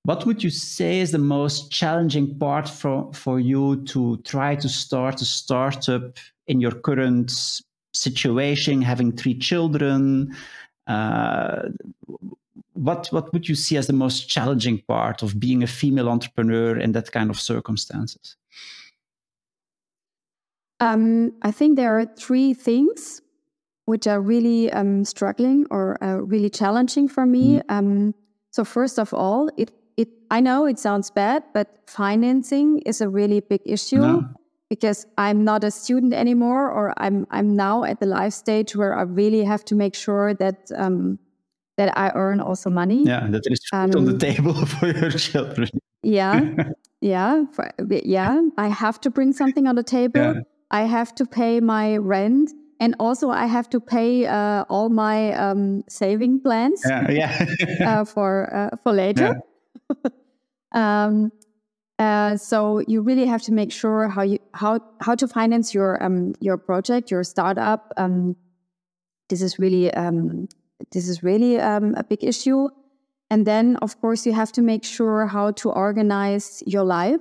what 0.06 0.26
would 0.26 0.44
you 0.44 0.50
say 0.50 1.00
is 1.00 1.12
the 1.12 1.20
most 1.38 1.72
challenging 1.72 2.38
part 2.38 2.68
for, 2.68 3.14
for 3.14 3.40
you 3.40 3.86
to 3.86 4.18
try 4.24 4.56
to 4.56 4.68
start 4.68 5.22
a 5.22 5.26
startup 5.26 6.18
in 6.48 6.60
your 6.60 6.74
current 6.74 7.32
situation, 7.94 8.82
having 8.82 9.16
three 9.16 9.38
children. 9.38 10.36
Uh, 10.88 11.70
what 12.74 13.08
what 13.12 13.32
would 13.34 13.48
you 13.50 13.56
see 13.56 13.78
as 13.78 13.88
the 13.88 13.94
most 13.94 14.30
challenging 14.30 14.82
part 14.88 15.24
of 15.24 15.40
being 15.40 15.64
a 15.64 15.68
female 15.68 16.10
entrepreneur 16.10 16.78
in 16.78 16.92
that 16.94 17.12
kind 17.12 17.30
of 17.30 17.40
circumstances? 17.40 18.36
Um, 20.80 21.34
I 21.42 21.52
think 21.52 21.78
there 21.78 21.98
are 21.98 22.06
three 22.06 22.54
things 22.54 23.22
which 23.86 24.08
are 24.08 24.22
really 24.22 24.72
um, 24.72 25.06
struggling 25.06 25.66
or 25.70 26.02
uh, 26.04 26.18
really 26.18 26.50
challenging 26.50 27.08
for 27.08 27.26
me. 27.26 27.60
Mm. 27.60 27.64
Um, 27.70 28.16
so 28.52 28.64
first 28.64 29.00
of 29.00 29.14
all, 29.14 29.50
it 29.58 29.72
it 29.98 30.10
I 30.30 30.40
know 30.40 30.66
it 30.66 30.80
sounds 30.80 31.10
bad, 31.10 31.44
but 31.54 31.68
financing 31.88 32.80
is 32.80 33.02
a 33.02 33.10
really 33.10 33.40
big 33.40 33.62
issue. 33.66 33.98
No 33.98 34.30
because 34.70 35.06
I'm 35.20 35.44
not 35.44 35.64
a 35.64 35.70
student 35.70 36.14
anymore, 36.14 36.72
or 36.72 36.96
I'm 36.98 37.28
I'm 37.30 37.56
now 37.56 37.84
at 37.84 38.00
the 38.00 38.08
life 38.08 38.34
stage 38.34 38.76
where 38.76 38.98
I 38.98 39.04
really 39.04 39.44
have 39.44 39.64
to 39.66 39.76
make 39.76 39.94
sure 39.94 40.34
that 40.34 40.72
um, 40.76 41.20
that 41.78 41.98
I 41.98 42.12
earn 42.16 42.40
also 42.40 42.70
money. 42.70 43.04
Yeah, 43.04 43.28
that 43.30 43.44
there 43.44 43.54
is 43.54 43.66
food 43.70 43.78
um, 43.96 44.02
on 44.02 44.06
the 44.06 44.12
um, 44.14 44.20
table 44.20 44.66
for 44.66 44.88
your 44.88 45.12
children. 45.12 45.70
Yeah, 46.04 46.52
yeah, 47.02 47.46
for, 47.54 47.72
yeah. 47.90 48.42
I 48.58 48.68
have 48.68 49.00
to 49.02 49.10
bring 49.10 49.34
something 49.34 49.68
on 49.68 49.76
the 49.76 49.84
table. 49.84 50.22
Yeah. 50.22 50.42
I 50.72 50.84
have 50.84 51.14
to 51.16 51.26
pay 51.26 51.60
my 51.60 51.98
rent, 51.98 52.52
and 52.80 52.96
also 53.00 53.30
I 53.30 53.46
have 53.46 53.70
to 53.70 53.80
pay 53.80 54.26
uh, 54.26 54.66
all 54.70 54.90
my 54.90 55.34
um, 55.34 55.84
saving 55.88 56.42
plans. 56.42 56.82
Yeah, 56.86 57.12
yeah. 57.12 58.00
uh, 58.00 58.06
for 58.06 58.54
uh, 58.54 58.78
for 58.84 58.94
later. 58.94 59.40
Yeah. 59.90 60.10
um, 61.06 61.32
uh, 62.00 62.36
so 62.38 62.80
you 62.88 63.02
really 63.02 63.26
have 63.26 63.42
to 63.44 63.54
make 63.54 63.72
sure 63.72 64.10
how 64.10 64.24
you 64.24 64.40
how 64.54 64.80
how 65.00 65.16
to 65.16 65.28
finance 65.28 65.74
your 65.74 66.04
um, 66.04 66.34
your 66.40 66.58
project, 66.58 67.12
your 67.12 67.24
startup. 67.24 67.94
Um, 67.98 68.36
this 69.30 69.42
is 69.42 69.60
really 69.60 69.94
um, 69.94 70.48
this 70.92 71.08
is 71.08 71.24
really 71.24 71.60
um, 71.60 71.96
a 71.96 72.04
big 72.04 72.24
issue. 72.24 72.70
And 73.30 73.48
then, 73.48 73.78
of 73.78 74.00
course, 74.02 74.26
you 74.26 74.34
have 74.34 74.52
to 74.54 74.62
make 74.62 74.84
sure 74.84 75.26
how 75.28 75.52
to 75.52 75.72
organize 75.72 76.62
your 76.66 76.84
life. 76.84 77.20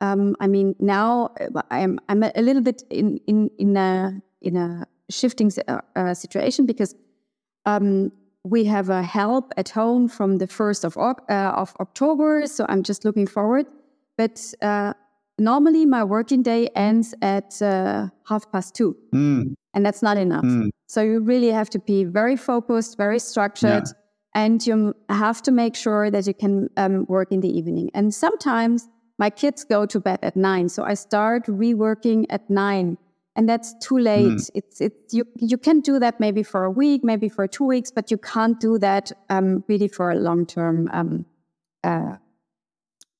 Um, 0.00 0.34
I 0.40 0.46
mean, 0.46 0.74
now 0.78 1.30
uh, 1.40 1.62
I'm 1.70 2.00
I'm 2.08 2.22
a 2.22 2.42
little 2.42 2.62
bit 2.62 2.82
in 2.90 3.18
in 3.26 3.50
in 3.58 3.76
a 3.76 4.20
in 4.40 4.56
a 4.56 4.86
shifting 5.10 5.52
uh, 5.68 5.80
uh, 5.94 6.14
situation 6.14 6.66
because 6.66 6.94
um, 7.66 8.10
we 8.44 8.64
have 8.64 8.88
a 8.88 9.02
help 9.02 9.52
at 9.56 9.68
home 9.68 10.08
from 10.08 10.38
the 10.38 10.46
first 10.46 10.84
of 10.84 10.96
uh, 10.96 11.12
of 11.28 11.74
October. 11.78 12.46
So 12.46 12.64
I'm 12.68 12.82
just 12.82 13.04
looking 13.04 13.26
forward 13.26 13.66
but 14.16 14.54
uh, 14.62 14.92
normally 15.38 15.86
my 15.86 16.04
working 16.04 16.42
day 16.42 16.68
ends 16.74 17.14
at 17.22 17.60
uh, 17.62 18.08
half 18.28 18.50
past 18.52 18.74
two. 18.74 18.96
Mm. 19.14 19.54
And 19.74 19.86
that's 19.86 20.02
not 20.02 20.16
enough. 20.16 20.44
Mm. 20.44 20.70
So 20.86 21.02
you 21.02 21.20
really 21.20 21.50
have 21.50 21.70
to 21.70 21.78
be 21.78 22.04
very 22.04 22.36
focused, 22.36 22.96
very 22.96 23.18
structured. 23.18 23.84
Yeah. 23.86 23.92
And 24.34 24.66
you 24.66 24.94
have 25.08 25.42
to 25.42 25.52
make 25.52 25.74
sure 25.74 26.10
that 26.10 26.26
you 26.26 26.34
can 26.34 26.68
um, 26.76 27.04
work 27.08 27.32
in 27.32 27.40
the 27.40 27.48
evening. 27.48 27.90
And 27.94 28.14
sometimes 28.14 28.88
my 29.18 29.30
kids 29.30 29.64
go 29.64 29.86
to 29.86 30.00
bed 30.00 30.18
at 30.22 30.36
nine. 30.36 30.68
So 30.68 30.84
I 30.84 30.94
start 30.94 31.46
reworking 31.46 32.26
at 32.30 32.48
nine. 32.48 32.96
And 33.34 33.48
that's 33.48 33.74
too 33.78 33.98
late. 33.98 34.26
Mm. 34.26 34.50
It's 34.54 34.80
it's 34.80 35.14
you 35.14 35.24
you 35.36 35.56
can 35.56 35.80
do 35.80 35.98
that 35.98 36.20
maybe 36.20 36.42
for 36.42 36.64
a 36.64 36.70
week, 36.70 37.02
maybe 37.02 37.30
for 37.30 37.46
two 37.46 37.64
weeks, 37.64 37.90
but 37.90 38.10
you 38.10 38.18
can't 38.18 38.60
do 38.60 38.78
that 38.78 39.10
um, 39.30 39.64
really 39.68 39.88
for 39.88 40.10
a 40.10 40.14
long 40.14 40.44
term 40.44 40.90
um, 40.92 41.24
uh, 41.82 42.16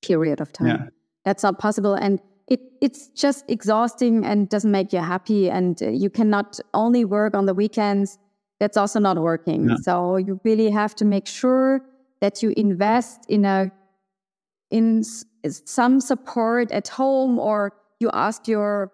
period 0.03 0.43
of 0.43 0.53
time. 0.53 0.67
Yeah. 0.67 0.87
That's 1.25 1.43
not 1.43 1.59
possible. 1.59 1.95
And 1.95 2.21
it, 2.49 2.61
it's 2.81 3.09
just 3.09 3.45
exhausting 3.49 4.25
and 4.25 4.49
doesn't 4.49 4.71
make 4.71 4.93
you 4.93 4.99
happy. 4.99 5.51
And 5.51 5.83
uh, 5.83 5.89
you 5.89 6.11
cannot 6.11 6.61
only 6.75 7.05
work 7.05 7.35
on 7.35 7.47
the 7.47 7.55
weekends. 7.55 8.19
That's 8.61 8.77
also 8.77 9.01
not 9.01 9.17
working. 9.19 9.69
Yeah. 9.69 9.77
So 9.83 10.17
you 10.17 10.41
really 10.45 10.71
have 10.71 10.95
to 10.97 11.05
make 11.05 11.27
sure 11.27 11.83
that 12.21 12.43
you 12.43 12.55
invest 12.57 13.25
in 13.29 13.45
a 13.45 13.71
in 14.71 15.03
some 15.45 16.01
support 16.01 16.71
at 16.73 16.89
home 16.89 17.39
or 17.39 17.73
you 18.01 18.11
ask 18.15 18.49
your 18.49 18.91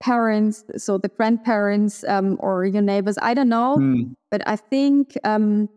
parents 0.00 0.64
so 0.76 0.98
the 0.98 1.08
grandparents 1.08 2.04
um, 2.08 2.36
or 2.40 2.66
your 2.66 2.82
neighbors 2.82 3.16
i 3.22 3.32
don't 3.32 3.48
know 3.48 3.76
mm. 3.78 4.14
but 4.30 4.42
i 4.46 4.56
think 4.56 5.16
um, 5.24 5.68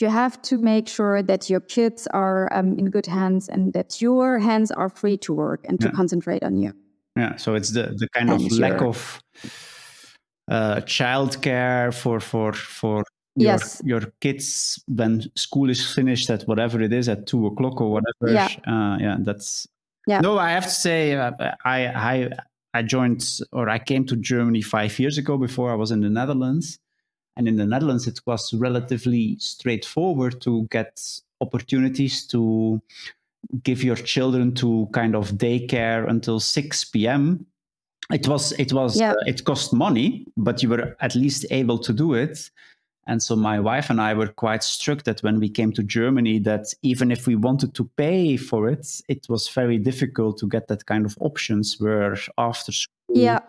you 0.00 0.08
have 0.08 0.40
to 0.42 0.58
make 0.58 0.88
sure 0.88 1.22
that 1.22 1.48
your 1.48 1.60
kids 1.60 2.06
are 2.08 2.52
um, 2.52 2.78
in 2.78 2.90
good 2.90 3.06
hands 3.06 3.48
and 3.48 3.72
that 3.74 4.02
your 4.02 4.38
hands 4.38 4.70
are 4.70 4.88
free 4.88 5.16
to 5.18 5.32
work 5.32 5.64
and 5.68 5.80
to 5.80 5.86
yeah. 5.88 5.92
concentrate 5.92 6.42
on 6.42 6.56
you. 6.56 6.72
Yeah, 7.16 7.36
so 7.36 7.54
it's 7.54 7.70
the 7.70 7.94
the 7.96 8.08
kind 8.08 8.30
and 8.30 8.44
of 8.44 8.58
lack 8.58 8.82
of 8.82 9.22
uh, 10.50 10.80
childcare 10.80 11.94
for 11.94 12.18
for 12.18 12.52
for 12.52 13.04
your, 13.36 13.52
yes. 13.52 13.80
your 13.84 14.00
kids 14.20 14.82
when 14.88 15.22
school 15.36 15.70
is 15.70 15.94
finished 15.94 16.28
at 16.30 16.42
whatever 16.42 16.80
it 16.80 16.92
is 16.92 17.08
at 17.08 17.26
two 17.26 17.46
o'clock 17.46 17.80
or 17.80 17.92
whatever. 17.92 18.34
Yeah, 18.34 18.48
uh, 18.66 18.98
yeah, 19.00 19.16
that's 19.20 19.68
yeah. 20.08 20.20
No, 20.20 20.38
I 20.38 20.50
have 20.50 20.64
to 20.64 20.70
say, 20.70 21.14
uh, 21.14 21.32
I 21.64 21.86
I 21.86 22.30
I 22.74 22.82
joined 22.82 23.24
or 23.52 23.68
I 23.68 23.78
came 23.78 24.06
to 24.06 24.16
Germany 24.16 24.62
five 24.62 24.98
years 24.98 25.16
ago. 25.16 25.38
Before 25.38 25.70
I 25.70 25.76
was 25.76 25.92
in 25.92 26.00
the 26.00 26.10
Netherlands, 26.10 26.78
and 27.36 27.48
in 27.48 27.56
the 27.56 27.66
Netherlands, 27.66 28.06
it 28.06 28.20
was 28.26 28.52
relatively 28.54 29.36
straightforward 29.38 30.40
to 30.42 30.66
get 30.70 31.00
opportunities 31.40 32.26
to 32.28 32.80
give 33.62 33.82
your 33.84 33.96
children 33.96 34.54
to 34.54 34.88
kind 34.92 35.14
of 35.14 35.32
daycare 35.32 36.08
until 36.08 36.40
6 36.40 36.84
p.m 36.86 37.44
it 38.12 38.26
was 38.28 38.52
it 38.52 38.72
was 38.72 38.98
Yeah. 38.98 39.12
uh, 39.12 39.16
it 39.26 39.44
cost 39.44 39.72
money 39.72 40.26
but 40.36 40.62
you 40.62 40.68
were 40.70 40.96
at 41.00 41.14
least 41.14 41.44
able 41.50 41.78
to 41.78 41.92
do 41.92 42.14
it 42.14 42.50
and 43.06 43.22
so 43.22 43.36
my 43.36 43.60
wife 43.60 43.90
and 43.90 44.00
i 44.00 44.14
were 44.14 44.28
quite 44.28 44.62
struck 44.62 45.02
that 45.04 45.20
when 45.22 45.38
we 45.40 45.48
came 45.50 45.72
to 45.72 45.82
germany 45.82 46.38
that 46.40 46.66
even 46.82 47.10
if 47.10 47.26
we 47.26 47.34
wanted 47.36 47.74
to 47.74 47.84
pay 47.96 48.36
for 48.38 48.68
it 48.68 49.02
it 49.08 49.26
was 49.28 49.48
very 49.48 49.78
difficult 49.78 50.38
to 50.38 50.46
get 50.48 50.68
that 50.68 50.86
kind 50.86 51.04
of 51.04 51.16
options 51.20 51.78
where 51.80 52.16
after 52.38 52.72
school 52.72 52.94
Yeah. 53.14 53.40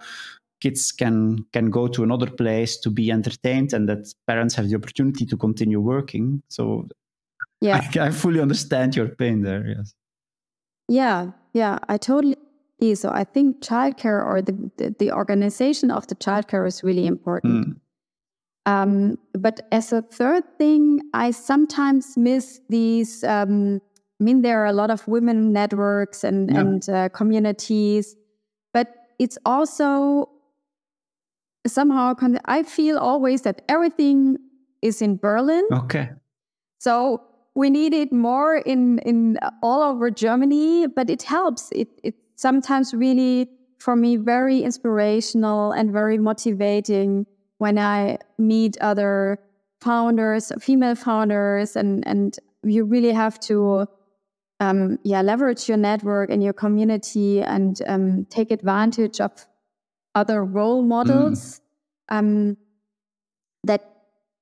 Kids 0.62 0.92
can 0.92 1.46
can 1.54 1.70
go 1.70 1.88
to 1.88 2.04
another 2.04 2.30
place 2.30 2.78
to 2.78 2.90
be 2.90 3.12
entertained 3.12 3.74
and 3.74 3.88
that 3.90 4.14
parents 4.28 4.56
have 4.56 4.70
the 4.70 4.76
opportunity 4.76 5.26
to 5.26 5.38
continue 5.38 5.80
working 5.80 6.42
so 6.48 6.88
Yeah. 7.62 7.82
I, 7.96 8.08
I 8.08 8.12
fully 8.12 8.40
understand 8.42 8.96
your 8.96 9.10
pain 9.10 9.42
there 9.44 9.66
yes 9.68 9.96
Yeah, 10.88 11.32
yeah, 11.54 11.80
I 11.90 11.98
totally. 11.98 12.38
So 12.94 13.10
I 13.10 13.24
think 13.24 13.62
childcare 13.64 14.22
or 14.24 14.42
the, 14.42 14.54
the, 14.78 14.96
the 15.00 15.12
organization 15.12 15.90
of 15.92 16.06
the 16.08 16.16
childcare 16.16 16.68
is 16.68 16.84
really 16.84 17.08
important. 17.08 17.68
Mm. 17.68 17.76
Um, 18.68 19.18
but 19.34 19.62
as 19.72 19.94
a 19.94 20.02
third 20.02 20.44
thing, 20.60 21.00
I 21.14 21.32
sometimes 21.32 22.18
miss 22.18 22.60
these. 22.70 23.24
Um, 23.24 23.82
I 24.20 24.24
mean, 24.24 24.42
there 24.44 24.62
are 24.62 24.68
a 24.68 24.74
lot 24.74 24.92
of 24.92 25.08
women 25.08 25.52
networks 25.54 26.24
and, 26.24 26.52
Yeah. 26.52 26.60
and 26.60 26.90
uh, 26.90 27.10
communities, 27.10 28.16
but 28.74 28.88
it's 29.18 29.38
also 29.46 30.30
somehow, 31.68 32.14
con- 32.14 32.40
I 32.46 32.64
feel 32.64 32.98
always 32.98 33.42
that 33.42 33.62
everything 33.70 34.38
is 34.82 35.02
in 35.02 35.18
Berlin. 35.18 35.66
okay 35.72 36.10
So 36.80 37.22
we 37.56 37.70
need 37.70 37.94
it 37.94 38.12
more 38.12 38.58
in 38.58 39.00
in 39.00 39.38
all 39.64 39.82
over 39.82 40.12
Germany, 40.12 40.88
but 40.88 41.10
it 41.10 41.24
helps. 41.24 41.72
It 41.72 41.88
it 42.04 42.16
sometimes 42.36 42.94
really 42.94 43.50
for 43.80 43.96
me 43.96 44.18
very 44.18 44.62
inspirational 44.62 45.72
and 45.72 45.92
very 45.92 46.18
motivating 46.18 47.26
when 47.58 47.78
I 47.80 48.18
meet 48.38 48.78
other 48.82 49.40
founders, 49.82 50.52
female 50.60 50.96
founders, 50.96 51.76
and 51.76 52.06
and 52.06 52.38
you 52.64 52.84
really 52.84 53.14
have 53.14 53.40
to 53.42 53.88
um, 54.60 55.00
yeah 55.04 55.22
leverage 55.22 55.68
your 55.70 55.78
network 55.78 56.30
and 56.30 56.44
your 56.44 56.54
community 56.54 57.42
and 57.42 57.82
um, 57.88 58.26
take 58.30 58.52
advantage 58.52 59.22
of 59.22 59.32
other 60.16 60.44
role 60.44 60.82
models 60.82 61.62
um, 62.10 62.58
that 63.64 63.84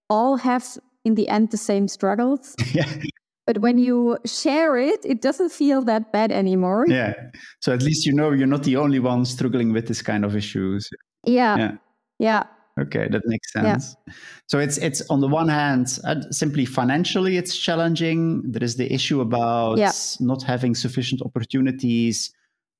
all 0.09 0.37
have 0.37 0.77
in 1.03 1.15
the 1.15 1.27
end 1.27 1.49
the 1.51 1.57
same 1.57 1.87
struggles. 1.87 2.55
Yeah. 2.73 2.91
But 3.45 3.57
when 3.57 3.77
you 3.77 4.17
share 4.25 4.77
it 4.77 5.01
it 5.03 5.21
doesn't 5.21 5.51
feel 5.51 5.81
that 5.83 6.13
bad 6.13 6.31
anymore. 6.31 6.85
Yeah. 6.87 7.13
So 7.59 7.73
at 7.73 7.81
least 7.81 8.05
you 8.05 8.13
know 8.13 8.31
you're 8.31 8.47
not 8.47 8.63
the 8.63 8.77
only 8.77 8.99
one 8.99 9.25
struggling 9.25 9.73
with 9.73 9.87
this 9.87 10.01
kind 10.01 10.23
of 10.23 10.33
issues. 10.35 10.89
Yeah. 11.25 11.57
Yeah. 11.57 11.71
yeah. 12.19 12.43
Okay 12.79 13.07
that 13.11 13.21
makes 13.25 13.51
Yeah. 13.53 13.61
sense. 13.63 13.95
So 14.47 14.59
it's 14.59 14.77
it's 14.77 15.01
on 15.09 15.19
the 15.19 15.27
one 15.27 15.49
hand 15.49 15.99
uh, 16.05 16.21
simply 16.31 16.65
financially 16.65 17.35
it's 17.35 17.57
challenging. 17.57 18.43
There 18.49 18.63
is 18.63 18.77
the 18.77 18.91
issue 18.93 19.19
about 19.19 19.77
Yeah. 19.77 19.91
not 20.21 20.41
having 20.43 20.73
sufficient 20.75 21.21
opportunities 21.21 22.31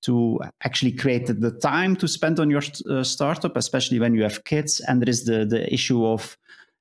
to 0.03 0.39
actually 0.63 0.91
create 0.91 1.27
the 1.27 1.51
time 1.59 1.95
to 1.95 2.07
spend 2.07 2.39
on 2.39 2.49
your 2.49 2.61
uh, 2.89 3.03
startup 3.03 3.57
especially 3.57 3.99
when 3.99 4.13
you 4.13 4.23
have 4.23 4.43
kids 4.43 4.79
and 4.87 5.01
there 5.01 5.09
is 5.09 5.25
the 5.25 5.45
the 5.45 5.71
issue 5.73 6.05
of 6.05 6.37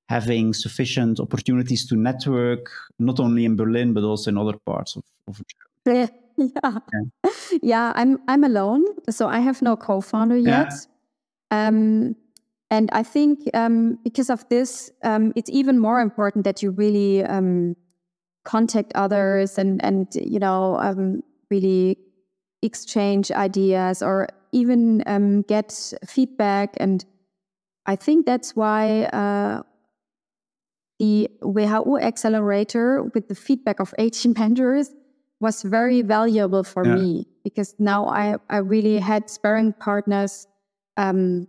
having 0.09 0.53
sufficient 0.53 1.21
opportunities 1.21 1.87
to 1.87 1.97
network 1.97 2.71
not 2.99 3.21
only 3.21 3.45
in 3.45 3.57
berlin 3.57 3.93
but 3.93 4.05
also 4.05 4.31
in 4.31 4.39
other 4.39 4.59
parts 4.67 4.97
of, 4.97 5.05
of 5.29 5.41
yeah 5.87 6.07
yeah, 6.37 6.79
yeah 7.63 7.93
i'm 7.95 8.19
i'm 8.29 8.45
alone 8.45 8.85
so 9.11 9.29
i 9.29 9.39
have 9.39 9.63
no 9.63 9.77
co-founder 9.77 10.37
Yeah. 10.37 10.63
yet 10.63 10.73
um 11.51 12.17
and 12.71 12.89
i 12.93 13.03
think 13.03 13.39
um 13.55 13.99
because 14.03 14.31
of 14.31 14.49
this 14.49 14.91
um 15.05 15.33
it's 15.37 15.51
even 15.51 15.79
more 15.79 16.01
important 16.01 16.45
that 16.45 16.63
you 16.63 16.71
really 16.73 17.25
um 17.25 17.77
contact 18.45 18.93
others 18.95 19.59
and 19.59 19.85
and 19.85 20.09
you 20.15 20.41
know 20.41 20.77
um 20.81 21.23
really 21.51 21.97
exchange 22.63 23.31
ideas 23.33 24.03
or 24.03 24.29
even 24.53 25.03
um, 25.07 25.43
get 25.43 25.93
feedback 26.07 26.75
and 26.79 27.05
i 27.87 27.97
think 27.97 28.27
that's 28.27 28.55
why 28.55 29.05
uh, 29.05 29.63
the 30.99 31.29
who 31.41 31.99
accelerator 31.99 33.03
with 33.15 33.29
the 33.29 33.35
feedback 33.35 33.81
of 33.81 33.93
18 33.99 34.35
mentors 34.39 34.91
was 35.41 35.63
very 35.63 36.03
valuable 36.03 36.63
for 36.63 36.85
Yeah. 36.85 36.95
me 36.95 37.27
because 37.43 37.75
now 37.81 38.07
I, 38.07 38.37
I 38.49 38.59
really 38.59 38.99
had 38.99 39.29
sparring 39.29 39.73
partners 39.73 40.47
um, 40.97 41.49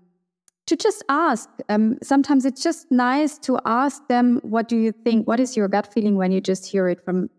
to 0.65 0.75
just 0.75 1.03
ask. 1.09 1.47
Um, 1.69 1.99
sometimes 2.01 2.45
it's 2.45 2.63
just 2.63 2.91
nice 2.91 3.37
to 3.39 3.59
ask 3.65 4.07
them, 4.07 4.39
what 4.41 4.67
do 4.67 4.77
you 4.77 4.91
think? 4.91 5.27
What 5.27 5.39
is 5.39 5.55
your 5.55 5.67
gut 5.67 5.93
feeling 5.93 6.15
when 6.15 6.31
you 6.31 6.41
just 6.41 6.65
hear 6.65 6.89
it 6.89 7.05
from 7.05 7.29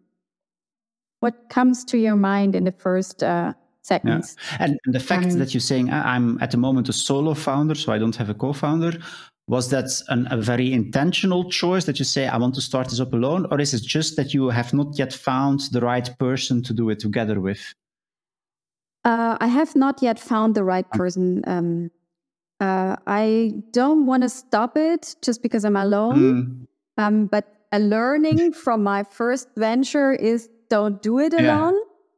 what 1.19 1.49
comes 1.49 1.85
to 1.87 1.99
your 1.99 2.15
mind 2.15 2.55
in 2.55 2.63
the 2.63 2.73
first 2.73 3.25
uh, 3.25 3.55
Yeah. 3.85 4.21
seconds? 4.21 4.37
And 4.59 4.79
the 4.87 5.01
fact 5.01 5.27
Um, 5.27 5.39
that 5.39 5.53
you're 5.55 5.61
saying 5.61 5.91
"I- 5.91 6.15
I'm 6.15 6.39
at 6.41 6.51
the 6.51 6.57
moment 6.57 6.89
a 6.89 6.93
solo 6.93 7.35
founder, 7.35 7.75
so 7.75 7.93
I 7.93 7.99
don't 7.99 8.17
have 8.17 8.31
a 8.31 8.35
co-founder, 8.35 8.99
was 9.47 9.69
that 9.71 9.91
an, 10.09 10.27
a 10.31 10.39
very 10.41 10.73
intentional 10.73 11.51
choice 11.51 11.85
that 11.85 11.99
you 11.99 12.05
say 12.05 12.27
I 12.27 12.39
want 12.39 12.55
to 12.55 12.61
start 12.63 12.89
this 12.89 13.01
up 13.01 13.13
alone, 13.13 13.47
or 13.51 13.61
is 13.61 13.75
it 13.75 13.83
just 13.83 14.17
that 14.17 14.33
you 14.33 14.49
have 14.49 14.73
not 14.73 14.99
yet 14.99 15.13
found 15.13 15.61
the 15.73 15.81
right 15.81 16.09
person 16.19 16.63
to 16.63 16.73
do 16.73 16.89
it 16.91 16.99
together 16.99 17.41
with? 17.41 17.61
Uh, 19.05 19.37
I 19.39 19.49
have 19.49 19.77
not 19.77 20.01
yet 20.03 20.19
found 20.19 20.55
the 20.55 20.65
right 20.65 20.91
person. 20.93 21.43
Um, 21.47 21.91
uh, 22.59 22.97
I 23.07 23.53
don't 23.73 24.07
want 24.07 24.23
to 24.23 24.31
stop 24.31 24.79
it 24.79 25.15
just 25.21 25.43
because 25.43 25.65
I'm 25.67 25.77
alone. 25.77 26.19
Mm, 26.19 26.67
Um, 26.97 27.27
but 27.27 27.45
a 27.73 27.79
learning 27.81 28.53
from 28.65 28.83
my 28.83 29.03
first 29.05 29.49
venture 29.57 30.13
is 30.13 30.49
don't 30.71 31.03
do 31.03 31.19
it 31.19 31.33
Yeah. 31.35 31.43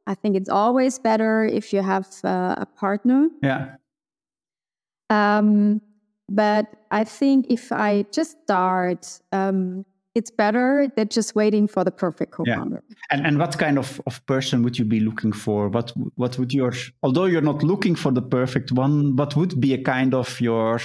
I 0.07 0.15
think 0.15 0.37
it's 0.37 0.49
always 0.49 0.99
better 0.99 1.45
if 1.45 1.73
you 1.73 1.83
have 1.83 2.07
uh, 2.25 2.55
a 2.59 2.67
partner. 2.67 3.29
yeah, 3.43 3.77
Um, 5.11 5.81
but 6.29 6.67
I 6.91 7.05
think 7.05 7.47
if 7.49 7.73
I 7.73 8.05
just 8.13 8.43
start, 8.43 9.21
um, 9.33 9.85
it's 10.15 10.31
better 10.31 10.89
than 10.97 11.09
just 11.09 11.35
waiting 11.35 11.69
for 11.69 11.85
the 11.85 11.91
perfect 11.91 12.33
co-founder. 12.33 12.83
Yeah. 12.89 12.97
and 13.11 13.27
and 13.27 13.39
what 13.39 13.59
kind 13.59 13.79
of, 13.79 14.01
of 14.07 14.25
person 14.27 14.63
would 14.63 14.79
you 14.79 14.85
be 14.85 15.01
looking 15.01 15.33
for? 15.33 15.69
What 15.69 15.93
what 16.17 16.39
would 16.39 16.53
your 16.53 16.73
although 17.03 17.27
you're 17.27 17.43
not 17.43 17.63
looking 17.63 17.95
for 17.97 18.13
the 18.13 18.23
perfect 18.23 18.73
one, 18.73 19.17
what 19.17 19.37
would 19.37 19.61
be 19.61 19.75
a 19.75 19.83
kind 19.83 20.15
of 20.15 20.41
your 20.41 20.81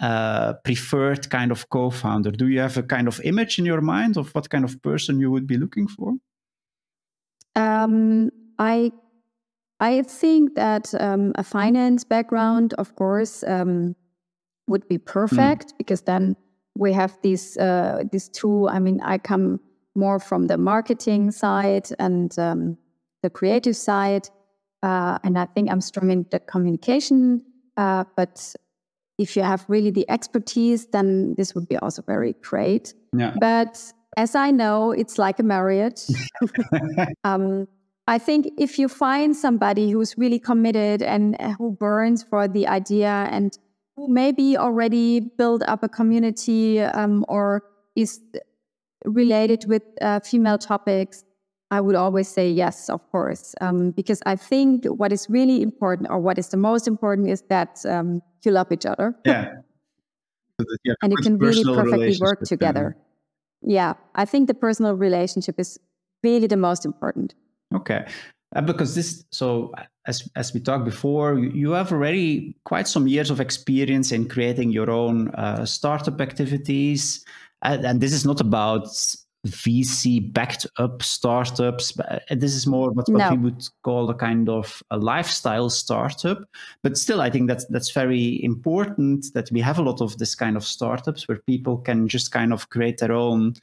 uh, 0.00 0.52
preferred 0.64 1.30
kind 1.30 1.50
of 1.50 1.68
co-founder? 1.70 2.32
Do 2.32 2.48
you 2.48 2.60
have 2.60 2.76
a 2.76 2.82
kind 2.82 3.08
of 3.08 3.20
image 3.24 3.58
in 3.58 3.64
your 3.64 3.80
mind 3.80 4.16
of 4.16 4.34
what 4.34 4.50
kind 4.50 4.64
of 4.64 4.80
person 4.82 5.18
you 5.18 5.30
would 5.30 5.46
be 5.46 5.56
looking 5.56 5.88
for? 5.88 6.14
Um, 7.54 8.30
I 8.58 8.92
I 9.80 10.02
think 10.02 10.54
that 10.54 10.94
um, 11.00 11.32
a 11.34 11.42
finance 11.42 12.04
background, 12.04 12.72
of 12.78 12.94
course, 12.94 13.42
um, 13.42 13.96
would 14.68 14.86
be 14.88 14.98
perfect 14.98 15.74
because 15.76 16.02
then 16.02 16.36
we 16.78 16.92
have 16.92 17.18
these 17.22 17.56
uh, 17.56 18.04
these 18.10 18.28
two. 18.28 18.68
I 18.68 18.78
mean, 18.78 19.00
I 19.02 19.18
come 19.18 19.60
more 19.94 20.18
from 20.18 20.46
the 20.46 20.56
marketing 20.56 21.30
side 21.32 21.88
and 21.98 22.36
um, 22.38 22.78
the 23.22 23.30
creative 23.30 23.76
side, 23.76 24.28
uh, 24.82 25.18
and 25.24 25.36
I 25.38 25.46
think 25.46 25.70
I'm 25.70 25.80
strong 25.80 26.10
in 26.10 26.26
the 26.30 26.38
communication. 26.38 27.42
Uh, 27.76 28.04
but 28.16 28.54
if 29.18 29.36
you 29.36 29.42
have 29.42 29.64
really 29.68 29.90
the 29.90 30.08
expertise, 30.08 30.86
then 30.86 31.34
this 31.36 31.54
would 31.54 31.68
be 31.68 31.76
also 31.76 32.02
very 32.02 32.34
great. 32.42 32.94
Yeah. 33.16 33.34
But 33.38 33.92
as 34.16 34.34
I 34.34 34.50
know, 34.50 34.92
it's 34.92 35.18
like 35.18 35.38
a 35.38 35.42
marriage. 35.42 36.02
um, 37.24 37.66
I 38.06 38.18
think 38.18 38.48
if 38.58 38.78
you 38.78 38.88
find 38.88 39.34
somebody 39.36 39.90
who's 39.90 40.18
really 40.18 40.38
committed 40.38 41.02
and 41.02 41.36
uh, 41.40 41.52
who 41.52 41.72
burns 41.72 42.22
for 42.22 42.48
the 42.48 42.66
idea 42.66 43.28
and 43.30 43.56
who 43.96 44.08
maybe 44.08 44.56
already 44.56 45.20
built 45.20 45.62
up 45.66 45.82
a 45.82 45.88
community 45.88 46.80
um, 46.80 47.24
or 47.28 47.62
is 47.94 48.20
related 49.04 49.64
with 49.68 49.82
uh, 50.00 50.20
female 50.20 50.58
topics, 50.58 51.24
I 51.70 51.80
would 51.80 51.94
always 51.94 52.28
say 52.28 52.50
yes, 52.50 52.90
of 52.90 53.00
course, 53.10 53.54
um, 53.60 53.92
because 53.92 54.20
I 54.26 54.36
think 54.36 54.84
what 54.84 55.12
is 55.12 55.30
really 55.30 55.62
important 55.62 56.10
or 56.10 56.18
what 56.18 56.38
is 56.38 56.48
the 56.48 56.56
most 56.56 56.86
important 56.86 57.28
is 57.28 57.42
that 57.48 57.80
um, 57.86 58.20
you 58.42 58.50
love 58.50 58.72
each 58.72 58.84
other 58.84 59.14
yeah. 59.24 59.54
So 60.60 60.66
that 60.68 60.78
you 60.84 60.94
and 61.02 61.12
you 61.12 61.16
can 61.18 61.38
really 61.38 61.64
perfectly 61.64 62.18
work 62.20 62.42
together. 62.42 62.96
them. 62.96 63.11
Yeah, 63.64 63.94
I 64.14 64.24
think 64.24 64.48
the 64.48 64.54
personal 64.54 64.94
relationship 64.94 65.58
is 65.58 65.78
really 66.22 66.46
the 66.46 66.56
most 66.56 66.84
important. 66.84 67.34
Okay. 67.74 68.06
Uh, 68.54 68.60
because 68.60 68.94
this, 68.94 69.24
so 69.30 69.72
as 70.06 70.28
as 70.36 70.52
we 70.52 70.60
talked 70.60 70.84
before, 70.84 71.38
you, 71.38 71.50
you 71.50 71.70
have 71.70 71.90
already 71.90 72.54
quite 72.64 72.86
some 72.86 73.06
years 73.06 73.30
of 73.30 73.40
experience 73.40 74.12
in 74.12 74.28
creating 74.28 74.70
your 74.70 74.90
own 74.90 75.28
uh, 75.30 75.64
startup 75.64 76.20
activities, 76.20 77.24
and, 77.62 77.84
and 77.84 78.00
this 78.00 78.12
is 78.12 78.26
not 78.26 78.40
about 78.40 78.88
VC 79.46 80.32
backed 80.32 80.66
up 80.76 81.02
startups. 81.02 81.98
Uh, 81.98 82.20
this 82.30 82.54
is 82.54 82.66
more 82.66 82.90
what, 82.92 83.08
what 83.08 83.18
No. 83.18 83.30
we 83.30 83.38
would 83.38 83.68
call 83.82 84.08
a 84.08 84.14
kind 84.14 84.48
of 84.48 84.82
a 84.90 84.98
lifestyle 84.98 85.68
startup. 85.68 86.44
But 86.82 86.96
still, 86.96 87.20
I 87.20 87.30
think 87.30 87.48
that's 87.48 87.64
that's 87.66 87.90
very 87.90 88.42
important 88.44 89.26
that 89.34 89.50
we 89.50 89.60
have 89.60 89.78
a 89.78 89.82
lot 89.82 90.00
of 90.00 90.16
this 90.18 90.34
kind 90.34 90.56
of 90.56 90.64
startups 90.64 91.26
where 91.26 91.38
people 91.38 91.78
can 91.78 92.06
just 92.06 92.30
kind 92.30 92.52
of 92.52 92.68
create 92.70 92.98
their 92.98 93.12
own 93.12 93.54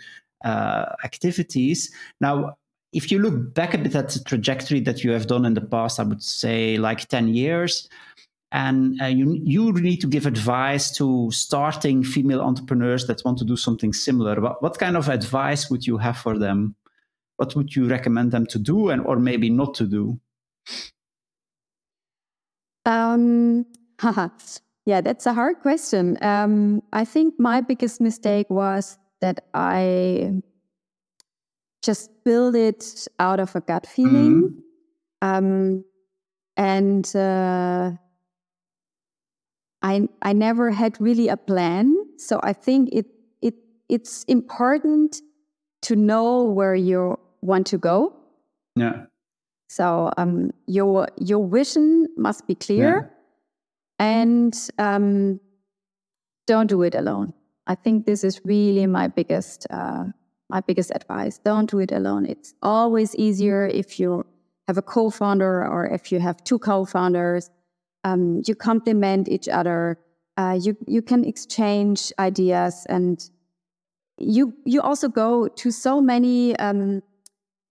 uh, 0.44 0.86
activities. 1.04 1.92
Now, 2.20 2.58
if 2.92 3.12
you 3.12 3.20
look 3.20 3.54
back 3.54 3.74
a 3.74 3.78
bit 3.78 3.96
at 3.96 4.10
the 4.10 4.20
trajectory 4.20 4.80
that 4.82 5.04
you 5.04 5.12
have 5.12 5.28
done 5.28 5.46
in 5.46 5.54
the 5.54 5.62
past, 5.62 6.00
I 6.00 6.04
would 6.04 6.24
say 6.24 6.78
like 6.78 7.08
10 7.08 7.30
years, 7.30 7.88
and 8.52 9.00
uh, 9.02 9.06
you, 9.06 9.40
you 9.44 9.72
need 9.74 10.02
to 10.02 10.08
give 10.08 10.26
advice 10.26 10.92
to 10.98 11.30
starting 11.32 12.04
female 12.04 12.42
entrepreneurs 12.42 13.06
that 13.08 13.22
want 13.24 13.38
to 13.38 13.46
do 13.46 13.56
something 13.56 13.94
similar. 13.94 14.42
What, 14.42 14.64
what 14.64 14.80
kind 14.80 14.98
of 14.98 15.08
advice 15.08 15.70
would 15.70 15.86
you 15.86 15.98
have 15.98 16.18
for 16.18 16.38
them? 16.38 16.76
What 17.38 17.56
would 17.56 17.76
you 17.76 17.88
recommend 17.88 18.32
them 18.32 18.46
to 18.48 18.60
do 18.60 18.90
and 18.90 19.06
or 19.06 19.18
maybe 19.18 19.50
not 19.50 19.76
to 19.76 19.86
do? 19.86 20.20
Um, 22.86 23.66
yeah, 24.86 25.02
that's 25.02 25.28
a 25.28 25.34
hard 25.34 25.60
question. 25.60 26.18
Um, 26.22 26.82
I 26.92 27.06
think 27.06 27.36
my 27.38 27.62
biggest 27.62 28.02
mistake 28.02 28.50
was 28.50 28.98
that 29.22 29.46
I 29.54 30.42
just 31.84 32.10
built 32.26 32.56
it 32.56 33.08
out 33.20 33.40
of 33.40 33.56
a 33.56 33.62
gut 33.62 33.86
feeling. 33.86 34.64
Um, 35.22 35.86
and 36.58 37.16
uh, 37.16 37.92
I 39.82 40.08
I 40.22 40.34
never 40.34 40.72
had 40.72 41.00
really 41.00 41.28
a 41.30 41.38
plan. 41.38 41.96
So 42.18 42.40
I 42.44 42.54
think 42.54 42.90
it 42.92 43.06
it 43.42 43.56
it's 43.88 44.24
important 44.26 45.22
to 45.84 45.96
know 45.96 46.44
where 46.44 46.76
you 46.76 47.18
want 47.42 47.68
to 47.68 47.78
go. 47.78 48.14
Yeah. 48.76 49.06
So 49.70 50.12
um, 50.18 50.52
your 50.68 51.08
your 51.18 51.48
vision 51.48 52.08
must 52.18 52.48
be 52.48 52.56
clear, 52.56 53.12
and 54.00 54.54
um, 54.78 55.40
don't 56.48 56.68
do 56.68 56.82
it 56.82 56.96
alone. 56.96 57.34
I 57.68 57.76
think 57.76 58.06
this 58.06 58.24
is 58.24 58.42
really 58.44 58.88
my 58.88 59.08
biggest 59.08 59.68
uh, 59.70 60.06
my 60.50 60.62
biggest 60.62 60.92
advice. 60.96 61.38
Don't 61.38 61.70
do 61.70 61.80
it 61.80 61.92
alone. 61.92 62.26
It's 62.26 62.54
always 62.62 63.16
easier 63.16 63.68
if 63.68 64.00
you 64.00 64.26
have 64.68 64.78
a 64.78 64.82
co-founder 64.82 65.66
or 65.66 65.86
if 65.86 66.12
you 66.12 66.20
have 66.20 66.44
two 66.44 66.60
co-founders. 66.60 67.50
Um, 68.04 68.42
you 68.46 68.56
complement 68.56 69.28
each 69.28 69.48
other. 69.50 70.00
Uh, 70.38 70.58
you 70.62 70.78
you 70.88 71.02
can 71.02 71.26
exchange 71.26 72.14
ideas, 72.18 72.86
and 72.90 73.30
you 74.18 74.54
you 74.66 74.82
also 74.82 75.10
go 75.10 75.48
to 75.48 75.72
so 75.72 76.02
many 76.02 76.56
um, 76.60 77.02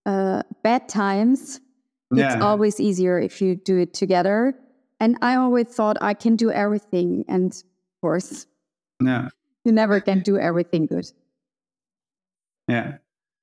uh, 0.06 0.42
bad 0.62 0.88
times 0.88 1.60
Yeah. 2.10 2.34
it's 2.34 2.42
always 2.42 2.80
easier 2.80 3.18
if 3.18 3.40
you 3.42 3.54
do 3.54 3.78
it 3.78 3.92
together. 3.94 4.54
And 5.00 5.16
I 5.22 5.36
always 5.36 5.68
thought 5.68 5.96
I 6.00 6.14
can 6.14 6.36
do 6.36 6.50
everything. 6.50 7.24
And 7.28 7.52
of 7.52 8.00
course, 8.00 8.46
Yeah. 9.00 9.28
you 9.64 9.72
never 9.72 10.00
can 10.00 10.20
do 10.22 10.36
everything 10.38 10.86
good. 10.86 11.12
Yeah. 12.68 12.98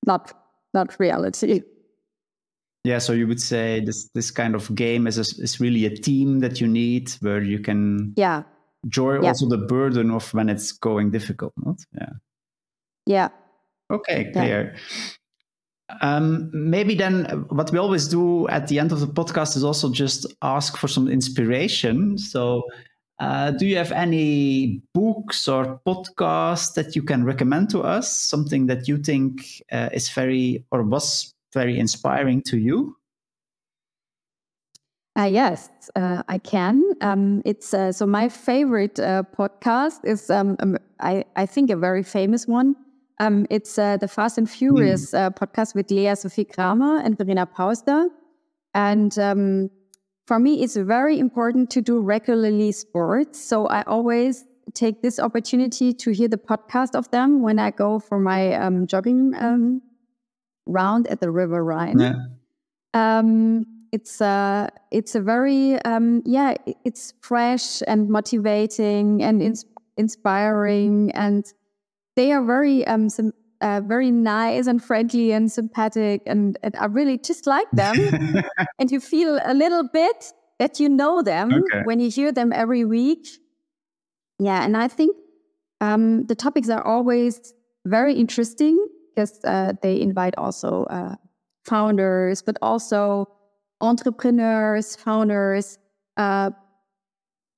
Not 0.05 0.33
not 0.73 0.99
reality. 0.99 1.61
Yeah, 2.85 2.99
so 2.99 3.13
you 3.13 3.27
would 3.27 3.41
say 3.41 3.79
this 3.83 4.09
this 4.13 4.31
kind 4.31 4.55
of 4.55 4.73
game 4.75 5.07
is 5.07 5.17
a, 5.17 5.25
is 5.43 5.59
really 5.59 5.85
a 5.85 5.89
team 5.95 6.39
that 6.41 6.61
you 6.61 6.67
need 6.67 7.09
where 7.21 7.41
you 7.41 7.59
can 7.59 8.13
Yeah. 8.15 8.43
enjoy 8.83 9.21
Yeah. 9.21 9.29
also 9.29 9.49
the 9.49 9.57
burden 9.57 10.11
of 10.11 10.31
when 10.33 10.49
it's 10.49 10.71
going 10.71 11.11
difficult, 11.11 11.53
not? 11.65 11.77
Yeah. 11.93 12.13
Yeah. 13.07 13.29
Okay, 13.89 14.25
Yeah. 14.25 14.31
clear. 14.31 14.75
Um, 16.01 16.49
maybe 16.53 16.95
then 16.95 17.25
what 17.49 17.71
we 17.71 17.77
always 17.79 18.07
do 18.07 18.47
at 18.49 18.67
the 18.67 18.79
end 18.79 18.91
of 18.91 18.99
the 18.99 19.07
podcast 19.07 19.55
is 19.55 19.63
also 19.63 19.91
just 19.91 20.25
ask 20.41 20.77
for 20.77 20.87
some 20.87 21.07
inspiration. 21.07 22.17
So, 22.17 22.63
uh, 23.19 23.51
do 23.51 23.65
you 23.67 23.77
have 23.77 23.91
any 23.91 24.81
books 24.93 25.47
or 25.47 25.79
podcasts 25.85 26.73
that 26.73 26.95
you 26.95 27.03
can 27.03 27.23
recommend 27.23 27.69
to 27.69 27.81
us? 27.81 28.11
Something 28.11 28.65
that 28.67 28.87
you 28.87 28.97
think 28.97 29.63
uh, 29.71 29.89
is 29.93 30.09
very 30.09 30.65
or 30.71 30.83
was 30.83 31.34
very 31.55 31.79
inspiring 31.79 32.43
to 32.43 32.57
you? 32.59 32.95
Uh, 35.17 35.23
yes, 35.23 35.69
uh, 35.95 36.21
I 36.27 36.37
can. 36.37 36.83
Um, 36.99 37.41
it's 37.45 37.73
uh, 37.73 37.93
so 37.93 38.05
my 38.05 38.27
favorite 38.27 38.99
uh, 38.99 39.23
podcast 39.35 40.03
is 40.03 40.29
um, 40.29 40.57
um, 40.59 40.77
I 40.99 41.23
I 41.37 41.45
think 41.45 41.69
a 41.71 41.77
very 41.77 42.03
famous 42.03 42.45
one. 42.47 42.75
Um, 43.19 43.47
it's 43.49 43.79
uh, 43.79 43.95
the 43.95 44.09
Fast 44.09 44.37
and 44.37 44.49
Curious 44.49 45.13
uh, 45.13 45.29
podcast 45.29 45.73
with 45.73 45.89
Lea 45.89 46.15
Sophie 46.15 46.43
Cramer 46.43 46.99
and 46.99 47.17
Verena 47.17 47.45
Pausder. 47.45 48.09
And 48.73 49.17
um, 49.17 49.69
for 50.27 50.37
me, 50.37 50.61
it's 50.61 50.75
very 50.75 51.17
important 51.17 51.69
to 51.71 51.81
do 51.81 52.01
regularly 52.01 52.73
sports. 52.73 53.39
So 53.39 53.67
I 53.67 53.83
always 53.83 54.43
take 54.73 55.01
this 55.01 55.19
opportunity 55.19 55.93
to 55.93 56.11
hear 56.11 56.27
the 56.27 56.37
podcast 56.37 56.95
of 56.95 57.09
them 57.11 57.41
when 57.41 57.57
I 57.59 57.71
go 57.71 57.99
for 57.99 58.19
my 58.19 58.53
um, 58.55 58.85
jogging 58.85 59.33
um, 59.39 59.81
round 60.65 61.07
at 61.07 61.19
the 61.21 61.31
River 61.31 61.63
Rhine. 61.63 61.99
Um, 62.93 63.65
it's 63.91 64.19
a 64.21 64.69
it's 64.91 65.15
a 65.15 65.21
very 65.21 65.81
um, 65.83 66.21
yeah 66.25 66.55
it's 66.83 67.13
fresh 67.21 67.81
and 67.87 68.09
motivating 68.09 69.23
and 69.23 69.41
ins- 69.41 69.65
inspiring 69.97 71.11
and 71.13 71.45
they 72.15 72.31
are 72.31 72.43
very 72.43 72.85
um 72.87 73.09
sim- 73.09 73.33
uh, 73.61 73.81
very 73.85 74.11
nice 74.11 74.67
and 74.67 74.83
friendly 74.83 75.31
and 75.31 75.49
sympathetic 75.51 76.21
and, 76.25 76.57
and 76.61 76.75
I 76.75 76.85
really 76.85 77.17
just 77.17 77.47
like 77.47 77.69
them 77.71 77.95
and 78.79 78.91
you 78.91 78.99
feel 78.99 79.39
a 79.45 79.53
little 79.53 79.87
bit 79.93 80.33
that 80.59 80.79
you 80.79 80.89
know 80.89 81.21
them 81.21 81.53
Okay. 81.53 81.81
when 81.85 81.99
you 81.99 82.09
hear 82.09 82.31
them 82.33 82.51
every 82.51 82.83
week 82.83 83.27
yeah 84.39 84.63
and 84.65 84.75
I 84.75 84.89
think 84.89 85.15
um, 85.79 86.25
the 86.25 86.35
topics 86.35 86.69
are 86.69 86.85
always 86.85 87.53
very 87.85 88.13
interesting 88.15 88.77
because 89.15 89.39
uh, 89.45 89.73
they 89.81 89.99
invite 90.01 90.35
also 90.37 90.83
uh, 90.85 91.15
founders 91.63 92.41
but 92.41 92.57
also 92.61 93.27
entrepreneurs, 93.81 94.95
founders, 94.95 95.77
uh, 96.17 96.51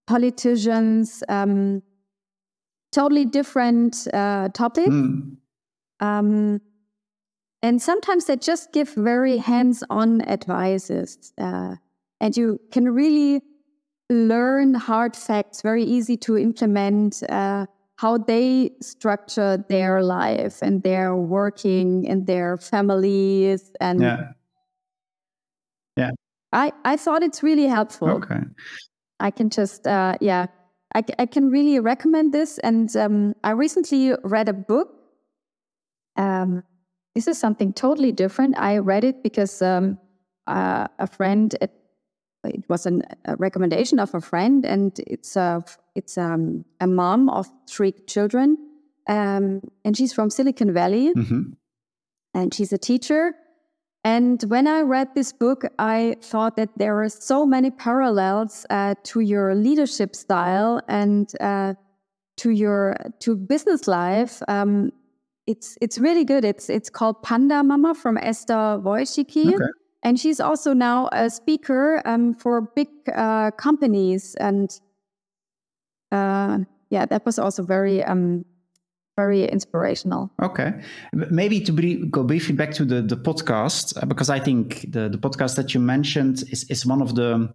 politicians, 0.07 1.23
um, 1.29 1.81
totally 2.91 3.25
different 3.25 4.07
uh, 4.13 4.49
topics. 4.49 4.89
Mm. 4.89 5.37
Um, 5.99 6.61
and 7.61 7.81
sometimes 7.81 8.25
they 8.25 8.37
just 8.37 8.71
give 8.71 8.89
very 8.93 9.37
hands 9.37 9.83
on 9.89 10.21
advices. 10.21 11.33
Uh, 11.37 11.75
and 12.21 12.37
you 12.37 12.59
can 12.71 12.93
really 12.93 13.41
learn 14.09 14.73
hard 14.73 15.15
facts, 15.15 15.61
very 15.61 15.83
easy 15.83 16.17
to 16.17 16.37
implement. 16.37 17.23
Uh, 17.29 17.65
how 17.97 18.17
they 18.17 18.71
structure 18.81 19.63
their 19.69 20.01
life 20.01 20.61
and 20.61 20.83
their 20.83 21.15
working 21.15 22.07
and 22.07 22.25
their 22.27 22.57
families 22.57 23.71
and 23.81 24.01
Yeah. 24.01 24.31
yeah 25.97 26.11
I, 26.53 26.71
I 26.85 26.95
thought 26.97 27.23
it's 27.23 27.43
really 27.43 27.67
helpful. 27.67 28.09
Okay. 28.09 28.39
I 29.19 29.31
can 29.31 29.49
just, 29.49 29.85
uh, 29.85 30.15
yeah, 30.21 30.47
I, 30.95 31.03
I 31.19 31.25
can 31.25 31.49
really 31.49 31.79
recommend 31.79 32.33
this. 32.33 32.57
And 32.59 32.95
um, 32.95 33.35
I 33.43 33.51
recently 33.51 34.13
read 34.23 34.47
a 34.47 34.53
book. 34.53 34.93
Um, 36.15 36.63
this 37.15 37.27
is 37.27 37.37
something 37.37 37.73
totally 37.73 38.11
different. 38.11 38.57
I 38.57 38.77
read 38.77 39.03
it 39.03 39.23
because 39.23 39.61
um, 39.61 39.97
uh, 40.45 40.87
a 40.99 41.07
friend, 41.07 41.53
it, 41.61 41.71
it 42.43 42.63
was 42.69 42.85
an, 42.85 43.03
a 43.25 43.35
recommendation 43.35 43.99
of 43.99 44.13
a 44.13 44.21
friend, 44.21 44.65
and 44.65 44.99
it's 45.07 45.35
a, 45.35 45.63
it's 45.95 46.17
um, 46.17 46.65
a 46.79 46.87
mom 46.87 47.29
of 47.29 47.47
three 47.69 47.93
children. 48.07 48.57
Um, 49.07 49.61
and 49.85 49.95
she's 49.95 50.11
from 50.13 50.29
Silicon 50.29 50.73
Valley 50.73 51.13
hmm 51.13 51.53
and 52.37 52.53
she's 52.53 52.71
a 52.71 52.77
teacher. 52.77 53.33
And 54.03 54.41
when 54.43 54.67
I 54.67 54.81
read 54.81 55.09
this 55.15 55.33
book, 55.33 55.65
I 55.79 56.17
thought 56.21 56.55
that 56.55 56.69
there 56.77 57.01
are 57.01 57.09
so 57.09 57.45
many 57.45 57.71
parallels 57.71 58.65
uh, 58.69 58.95
to 59.05 59.19
your 59.19 59.55
leadership 59.55 60.15
style 60.15 60.81
and 60.87 61.29
uh, 61.41 61.73
to 62.37 62.51
your 62.51 62.95
to 63.19 63.35
business 63.35 63.87
life. 63.87 64.41
Um, 64.47 64.91
it's 65.45 65.77
it's 65.81 65.97
really 65.97 66.23
good. 66.23 66.45
It's 66.45 66.69
it's 66.69 66.89
called 66.89 67.21
Panda 67.23 67.63
Mama 67.63 67.95
from 67.95 68.17
Esther 68.17 68.79
Wojcicki. 68.83 69.55
Okay. 69.55 69.71
And 70.07 70.17
she's 70.17 70.39
also 70.39 70.71
now 70.71 71.09
a 71.11 71.29
speaker 71.29 72.01
um, 72.05 72.33
for 72.33 72.61
big 72.61 72.87
uh, 73.13 73.51
companies. 73.51 74.35
And 74.35 74.71
uh, 76.13 76.59
yeah, 76.89 77.05
that 77.07 77.25
was 77.25 77.37
also 77.37 77.61
very 77.61 78.01
um, 78.05 78.45
very 79.17 79.43
inspirational. 79.43 80.31
Okay. 80.41 80.71
Maybe 81.11 81.59
to 81.59 82.05
go 82.05 82.23
briefly 82.23 82.55
back 82.55 82.71
to 82.75 82.85
the, 82.85 83.01
the 83.01 83.17
podcast, 83.17 84.01
uh, 84.01 84.05
because 84.05 84.29
I 84.29 84.39
think 84.39 84.89
the, 84.89 85.09
the 85.09 85.17
podcast 85.17 85.57
that 85.57 85.73
you 85.73 85.81
mentioned 85.81 86.43
is, 86.51 86.63
is 86.69 86.85
one 86.85 87.01
of 87.01 87.15
the, 87.15 87.53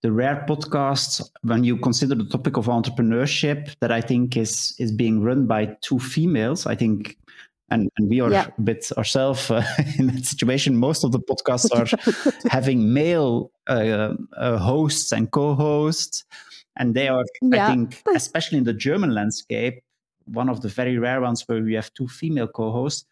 the 0.00 0.10
rare 0.10 0.44
podcasts 0.48 1.22
when 1.42 1.62
you 1.62 1.76
consider 1.76 2.16
the 2.16 2.24
topic 2.24 2.56
of 2.56 2.66
entrepreneurship 2.66 3.76
that 3.78 3.92
I 3.92 4.00
think 4.00 4.36
is, 4.36 4.74
is 4.80 4.90
being 4.90 5.22
run 5.22 5.46
by 5.46 5.76
two 5.82 6.00
females. 6.00 6.66
I 6.66 6.74
think 6.74 7.16
and, 7.72 7.90
and 7.96 8.08
we 8.08 8.20
are 8.20 8.30
yeah. 8.30 8.46
a 8.56 8.60
bit 8.60 8.90
ourselves 8.96 9.50
uh, 9.50 9.64
in 9.98 10.08
that 10.08 10.24
situation. 10.24 10.76
Most 10.76 11.04
of 11.04 11.12
the 11.12 11.18
podcasts 11.18 11.70
are 11.72 11.88
having 12.48 12.92
male 12.92 13.50
uh, 13.68 14.14
uh, 14.36 14.58
hosts 14.58 15.12
and 15.12 15.30
co-hosts, 15.30 16.24
and 16.76 16.94
they 16.94 17.08
are, 17.08 17.24
yeah. 17.40 17.66
I 17.66 17.70
think, 17.70 18.02
especially 18.14 18.58
in 18.58 18.64
the 18.64 18.72
German 18.72 19.14
landscape, 19.14 19.82
one 20.26 20.48
of 20.48 20.60
the 20.60 20.68
very 20.68 20.98
rare 20.98 21.20
ones 21.20 21.42
where 21.48 21.62
we 21.62 21.74
have 21.74 21.92
two 21.94 22.08
female 22.08 22.48
co-hosts. 22.48 23.06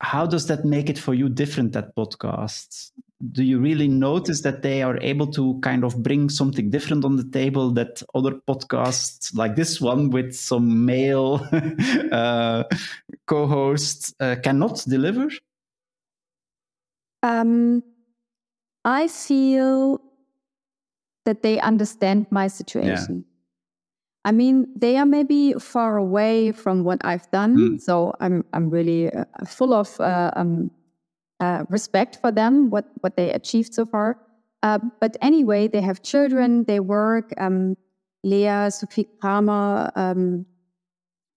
How 0.00 0.26
does 0.26 0.46
that 0.48 0.64
make 0.64 0.90
it 0.90 0.98
for 0.98 1.14
you 1.14 1.28
different 1.28 1.72
That 1.72 1.96
podcasts? 1.96 2.90
do 3.32 3.42
you 3.42 3.58
really 3.58 3.88
notice 3.88 4.42
that 4.42 4.62
they 4.62 4.82
are 4.82 4.98
able 5.00 5.26
to 5.26 5.58
kind 5.60 5.84
of 5.84 6.02
bring 6.02 6.28
something 6.28 6.70
different 6.70 7.04
on 7.04 7.16
the 7.16 7.24
table 7.30 7.70
that 7.70 8.02
other 8.14 8.32
podcasts 8.48 9.34
like 9.34 9.56
this 9.56 9.80
one 9.80 10.10
with 10.10 10.34
some 10.34 10.84
male 10.84 11.38
co-hosts 13.26 14.14
uh, 14.20 14.36
cannot 14.42 14.84
deliver 14.86 15.28
um, 17.22 17.82
i 18.84 19.08
feel 19.08 20.00
that 21.24 21.42
they 21.42 21.58
understand 21.60 22.26
my 22.30 22.46
situation 22.46 23.24
yeah. 23.24 23.30
I 24.26 24.32
mean, 24.32 24.68
they 24.74 24.96
are 24.96 25.04
maybe 25.04 25.52
far 25.52 25.98
away 25.98 26.50
from 26.52 26.82
what 26.82 27.04
I've 27.04 27.30
done, 27.30 27.56
mm. 27.58 27.78
so 27.78 28.14
I'm 28.20 28.42
I'm 28.54 28.70
really 28.70 29.12
uh, 29.12 29.26
full 29.44 29.74
of 29.74 30.00
uh, 30.00 30.30
um, 30.34 30.70
uh, 31.40 31.64
respect 31.68 32.18
for 32.20 32.32
them, 32.32 32.70
what, 32.70 32.86
what 33.00 33.16
they 33.16 33.30
achieved 33.30 33.74
so 33.74 33.84
far. 33.84 34.18
Uh, 34.62 34.78
but 35.00 35.16
anyway, 35.20 35.68
they 35.68 35.80
have 35.80 36.02
children, 36.02 36.64
they 36.64 36.80
work. 36.80 37.34
Um, 37.36 37.76
Lea 38.22 38.70
Sophie 38.70 39.06
Cramer 39.20 39.92
um, 39.96 40.46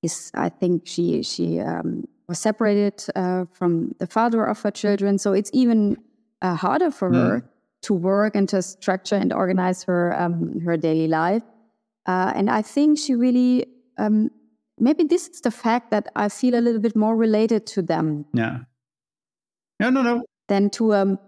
is, 0.01 0.31
I 0.33 0.49
think, 0.49 0.83
she 0.85 1.23
she 1.23 1.59
um, 1.59 2.07
was 2.27 2.39
separated 2.39 3.03
uh, 3.15 3.45
from 3.51 3.95
the 3.99 4.07
father 4.07 4.45
of 4.45 4.61
her 4.61 4.71
children, 4.71 5.17
so 5.17 5.33
it's 5.33 5.49
even 5.53 5.97
uh, 6.41 6.55
harder 6.55 6.91
for 6.91 7.09
mm. 7.09 7.15
her 7.15 7.49
to 7.83 7.93
work 7.93 8.35
and 8.35 8.49
to 8.49 8.61
structure 8.61 9.15
and 9.15 9.33
organize 9.33 9.83
her 9.83 10.19
um, 10.19 10.59
her 10.61 10.77
daily 10.77 11.07
life. 11.07 11.43
Uh, 12.05 12.31
and 12.35 12.49
I 12.49 12.61
think 12.61 12.97
she 12.97 13.15
really 13.15 13.65
um, 13.97 14.29
maybe 14.79 15.03
this 15.03 15.27
is 15.27 15.41
the 15.41 15.51
fact 15.51 15.91
that 15.91 16.07
I 16.15 16.29
feel 16.29 16.55
a 16.55 16.61
little 16.61 16.81
bit 16.81 16.95
more 16.95 17.15
related 17.15 17.65
to 17.67 17.81
them. 17.81 18.25
Yeah. 18.33 18.59
No, 19.79 19.89
no, 19.89 20.01
no. 20.01 20.23
Than 20.47 20.69
to 20.71 20.93
a 20.93 21.01
um, 21.01 21.19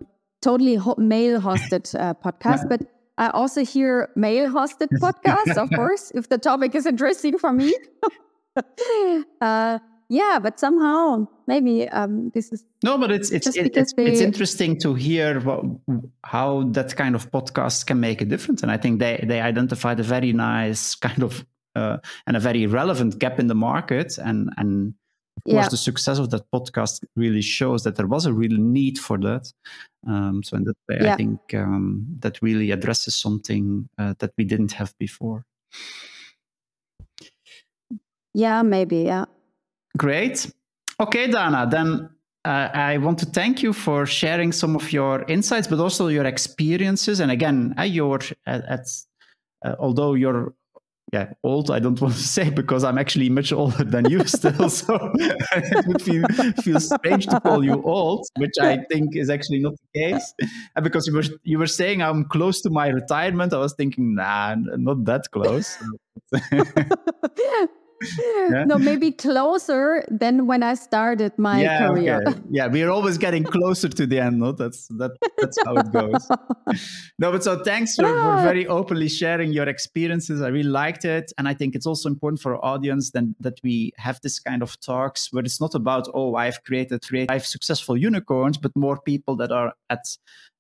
totally 0.42 0.76
ho- 0.76 0.96
male 0.98 1.42
hosted 1.42 1.94
uh, 2.00 2.14
podcast. 2.14 2.70
But 2.70 2.82
I 3.18 3.30
also 3.30 3.64
hear 3.64 4.10
male 4.16 4.50
hosted 4.50 4.88
podcasts, 5.02 5.58
of 5.58 5.70
course, 5.72 6.12
if 6.16 6.30
the 6.30 6.38
topic 6.38 6.76
is 6.76 6.86
interesting 6.86 7.38
for 7.38 7.52
me. 7.52 7.74
uh, 9.42 9.80
yeah, 10.10 10.40
but 10.42 10.60
somehow 10.60 11.28
maybe 11.48 11.88
um, 11.90 12.32
this 12.34 12.52
is 12.52 12.66
no, 12.84 12.98
but 12.98 13.12
it's 13.12 13.32
it's 13.32 13.48
it, 13.56 13.78
it's, 13.78 13.94
it's 13.96 14.22
interesting 14.22 14.80
to 14.80 14.96
hear 14.96 15.40
what, 15.40 15.64
how 16.24 16.64
that 16.72 16.96
kind 16.96 17.16
of 17.16 17.32
podcast 17.32 17.86
can 17.86 18.00
make 18.00 18.22
a 18.22 18.26
difference, 18.26 18.64
and 18.64 18.72
I 18.72 18.78
think 18.78 19.00
they 19.00 19.24
they 19.28 19.40
identified 19.40 20.00
a 20.00 20.04
very 20.04 20.34
nice 20.34 20.96
kind 20.96 21.22
of 21.22 21.46
uh, 21.76 21.98
and 22.26 22.36
a 22.36 22.40
very 22.40 22.66
relevant 22.66 23.20
gap 23.20 23.40
in 23.40 23.48
the 23.48 23.56
market, 23.56 24.18
and 24.18 24.50
and 24.58 24.96
of 25.38 25.44
course, 25.44 25.66
yeah. 25.66 25.70
the 25.70 25.78
success 25.78 26.18
of 26.18 26.32
that 26.32 26.50
podcast 26.52 27.04
really 27.16 27.42
shows 27.42 27.84
that 27.84 27.96
there 27.96 28.08
was 28.08 28.26
a 28.26 28.34
real 28.34 28.58
need 28.58 28.98
for 28.98 29.18
that. 29.20 29.54
Um, 30.08 30.42
so 30.44 30.58
in 30.58 30.64
that 30.64 30.76
way, 30.90 30.98
yeah. 31.02 31.14
I 31.14 31.18
think 31.18 31.54
um, 31.54 32.06
that 32.20 32.42
really 32.42 32.72
addresses 32.72 33.16
something 33.16 33.88
uh, 33.98 34.16
that 34.20 34.32
we 34.38 34.44
didn't 34.44 34.72
have 34.74 34.98
before. 34.98 35.46
Yeah, 38.40 38.62
maybe. 38.62 39.00
Yeah. 39.00 39.26
Great. 39.98 40.50
Okay, 41.00 41.28
Dana. 41.28 41.68
Then 41.70 42.10
uh, 42.46 42.70
I 42.74 42.98
want 42.98 43.20
to 43.20 43.26
thank 43.26 43.62
you 43.62 43.74
for 43.74 44.06
sharing 44.06 44.54
some 44.54 44.76
of 44.76 44.94
your 44.94 45.24
insights, 45.28 45.68
but 45.68 45.80
also 45.80 46.08
your 46.08 46.26
experiences. 46.26 47.20
And 47.20 47.32
again, 47.32 47.76
uh, 47.78 47.84
your 47.84 48.20
at, 48.46 48.64
at 48.66 48.86
uh, 49.66 49.76
although 49.78 50.14
you're 50.14 50.54
yeah, 51.12 51.34
old, 51.44 51.70
I 51.70 51.80
don't 51.80 52.00
want 52.02 52.14
to 52.14 52.22
say 52.22 52.50
because 52.50 52.86
I'm 52.86 52.98
actually 52.98 53.30
much 53.30 53.52
older 53.52 53.84
than 53.84 54.10
you 54.10 54.26
still. 54.26 54.70
So 54.70 54.96
it 55.16 55.88
would 55.88 56.02
feel, 56.02 56.24
feel 56.64 56.80
strange 56.80 57.26
to 57.28 57.42
call 57.42 57.66
you 57.66 57.82
old, 57.84 58.26
which 58.38 58.54
I 58.62 58.78
think 58.90 59.18
is 59.18 59.30
actually 59.30 59.60
not 59.60 59.74
the 59.74 60.00
case. 60.00 60.34
And 60.76 60.84
because 60.84 61.08
you 61.08 61.16
were, 61.16 61.24
you 61.44 61.60
were 61.60 61.68
saying 61.68 62.02
I'm 62.02 62.24
close 62.26 62.62
to 62.62 62.70
my 62.70 62.88
retirement, 62.88 63.54
I 63.54 63.58
was 63.58 63.74
thinking, 63.74 64.16
nah, 64.16 64.56
not 64.56 65.04
that 65.06 65.24
close. 65.32 65.78
Yeah? 68.52 68.64
No, 68.66 68.78
maybe 68.78 69.12
closer 69.12 70.06
than 70.10 70.48
when 70.48 70.64
I 70.64 70.74
started 70.76 71.38
my 71.38 71.62
yeah, 71.62 71.88
career. 71.88 72.24
Okay. 72.28 72.40
Yeah, 72.52 72.68
we're 72.68 72.90
always 72.90 73.18
getting 73.18 73.44
closer 73.44 73.90
to 73.90 74.08
the 74.08 74.20
end. 74.20 74.40
No, 74.40 74.52
that's 74.52 74.88
that. 74.88 75.12
That's 75.38 75.58
how 75.66 75.76
it 75.76 75.92
goes. 75.92 76.28
no, 77.20 77.32
but 77.32 77.44
so 77.44 77.64
thanks 77.64 77.96
for, 77.96 78.08
for, 78.08 78.42
very 78.42 78.66
openly 78.68 79.08
sharing 79.08 79.54
your 79.54 79.68
experiences. 79.68 80.42
I 80.42 80.48
really 80.48 80.70
liked 80.70 81.06
it, 81.06 81.32
and 81.38 81.48
I 81.48 81.54
think 81.54 81.76
it's 81.76 81.86
also 81.86 82.10
important 82.10 82.42
for 82.42 82.56
our 82.56 82.66
audience 82.66 83.12
then 83.12 83.36
that 83.40 83.60
we 83.64 83.94
have 83.98 84.20
this 84.22 84.40
kind 84.40 84.64
of 84.64 84.80
talks 84.80 85.32
where 85.32 85.44
it's 85.44 85.62
not 85.62 85.76
about 85.76 86.08
oh 86.14 86.36
I've 86.36 86.64
created 86.64 87.06
five 87.28 87.46
successful 87.46 87.96
unicorns, 87.96 88.58
but 88.58 88.76
more 88.76 89.00
people 89.00 89.36
that 89.38 89.52
are 89.52 89.74
at 89.90 90.06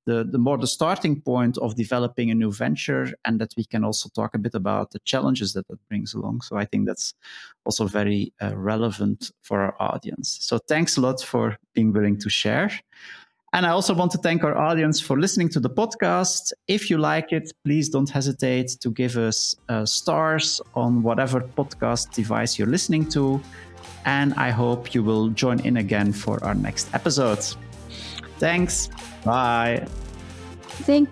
the, 0.09 0.23
the 0.23 0.37
more 0.37 0.57
the 0.57 0.73
starting 0.79 1.21
point 1.21 1.55
of 1.59 1.75
developing 1.75 2.31
a 2.31 2.35
new 2.35 2.51
venture 2.51 3.05
and 3.25 3.39
that 3.39 3.53
we 3.57 3.63
can 3.63 3.83
also 3.83 4.09
talk 4.09 4.31
a 4.33 4.43
bit 4.45 4.55
about 4.55 4.91
the 4.91 4.99
challenges 5.11 5.53
that 5.53 5.67
that 5.67 5.79
brings 5.89 6.13
along 6.13 6.41
so 6.41 6.57
i 6.57 6.65
think 6.65 6.87
that's 6.87 7.13
also 7.65 7.85
very 7.99 8.33
uh, 8.41 8.55
relevant 8.55 9.31
for 9.41 9.57
our 9.61 9.75
audience 9.79 10.27
so 10.41 10.57
thanks 10.57 10.97
a 10.97 11.01
lot 11.01 11.21
for 11.21 11.57
being 11.75 11.93
willing 11.93 12.17
to 12.17 12.29
share 12.29 12.69
and 13.51 13.65
I 13.65 13.69
also 13.69 13.95
want 13.95 14.11
to 14.11 14.19
thank 14.19 14.43
our 14.43 14.55
audience 14.55 14.99
for 15.01 15.19
listening 15.19 15.49
to 15.49 15.59
the 15.59 15.71
podcast. 15.71 16.53
If 16.67 16.91
you 16.91 16.99
like 16.99 17.33
it, 17.33 17.51
please 17.65 17.89
don't 17.89 18.07
hesitate 18.07 18.77
to 18.79 18.91
give 18.91 19.17
us 19.17 19.55
uh, 19.69 19.85
stars 19.87 20.61
on 20.75 21.01
whatever 21.01 21.41
podcast 21.41 22.13
device 22.13 22.59
you're 22.59 22.67
listening 22.67 23.09
to. 23.09 23.41
And 24.05 24.35
I 24.35 24.51
hope 24.51 24.93
you 24.93 25.03
will 25.03 25.29
join 25.29 25.59
in 25.61 25.77
again 25.77 26.13
for 26.13 26.43
our 26.43 26.53
next 26.53 26.93
episode. 26.93 27.43
Thanks. 28.39 28.89
Bye. 29.23 29.85
Thank, 30.87 31.09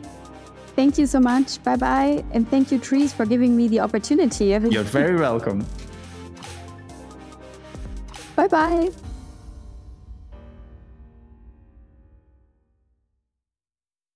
thank 0.75 0.97
you 0.97 1.05
so 1.05 1.19
much. 1.19 1.61
Bye 1.63 1.75
bye. 1.75 2.23
And 2.31 2.49
thank 2.49 2.71
you, 2.71 2.79
Dries, 2.79 3.13
for 3.13 3.25
giving 3.25 3.55
me 3.55 3.67
the 3.67 3.81
opportunity. 3.81 4.45
You're 4.45 4.83
very 4.83 5.17
welcome. 5.17 5.65
bye 8.35 8.47
bye. 8.47 8.89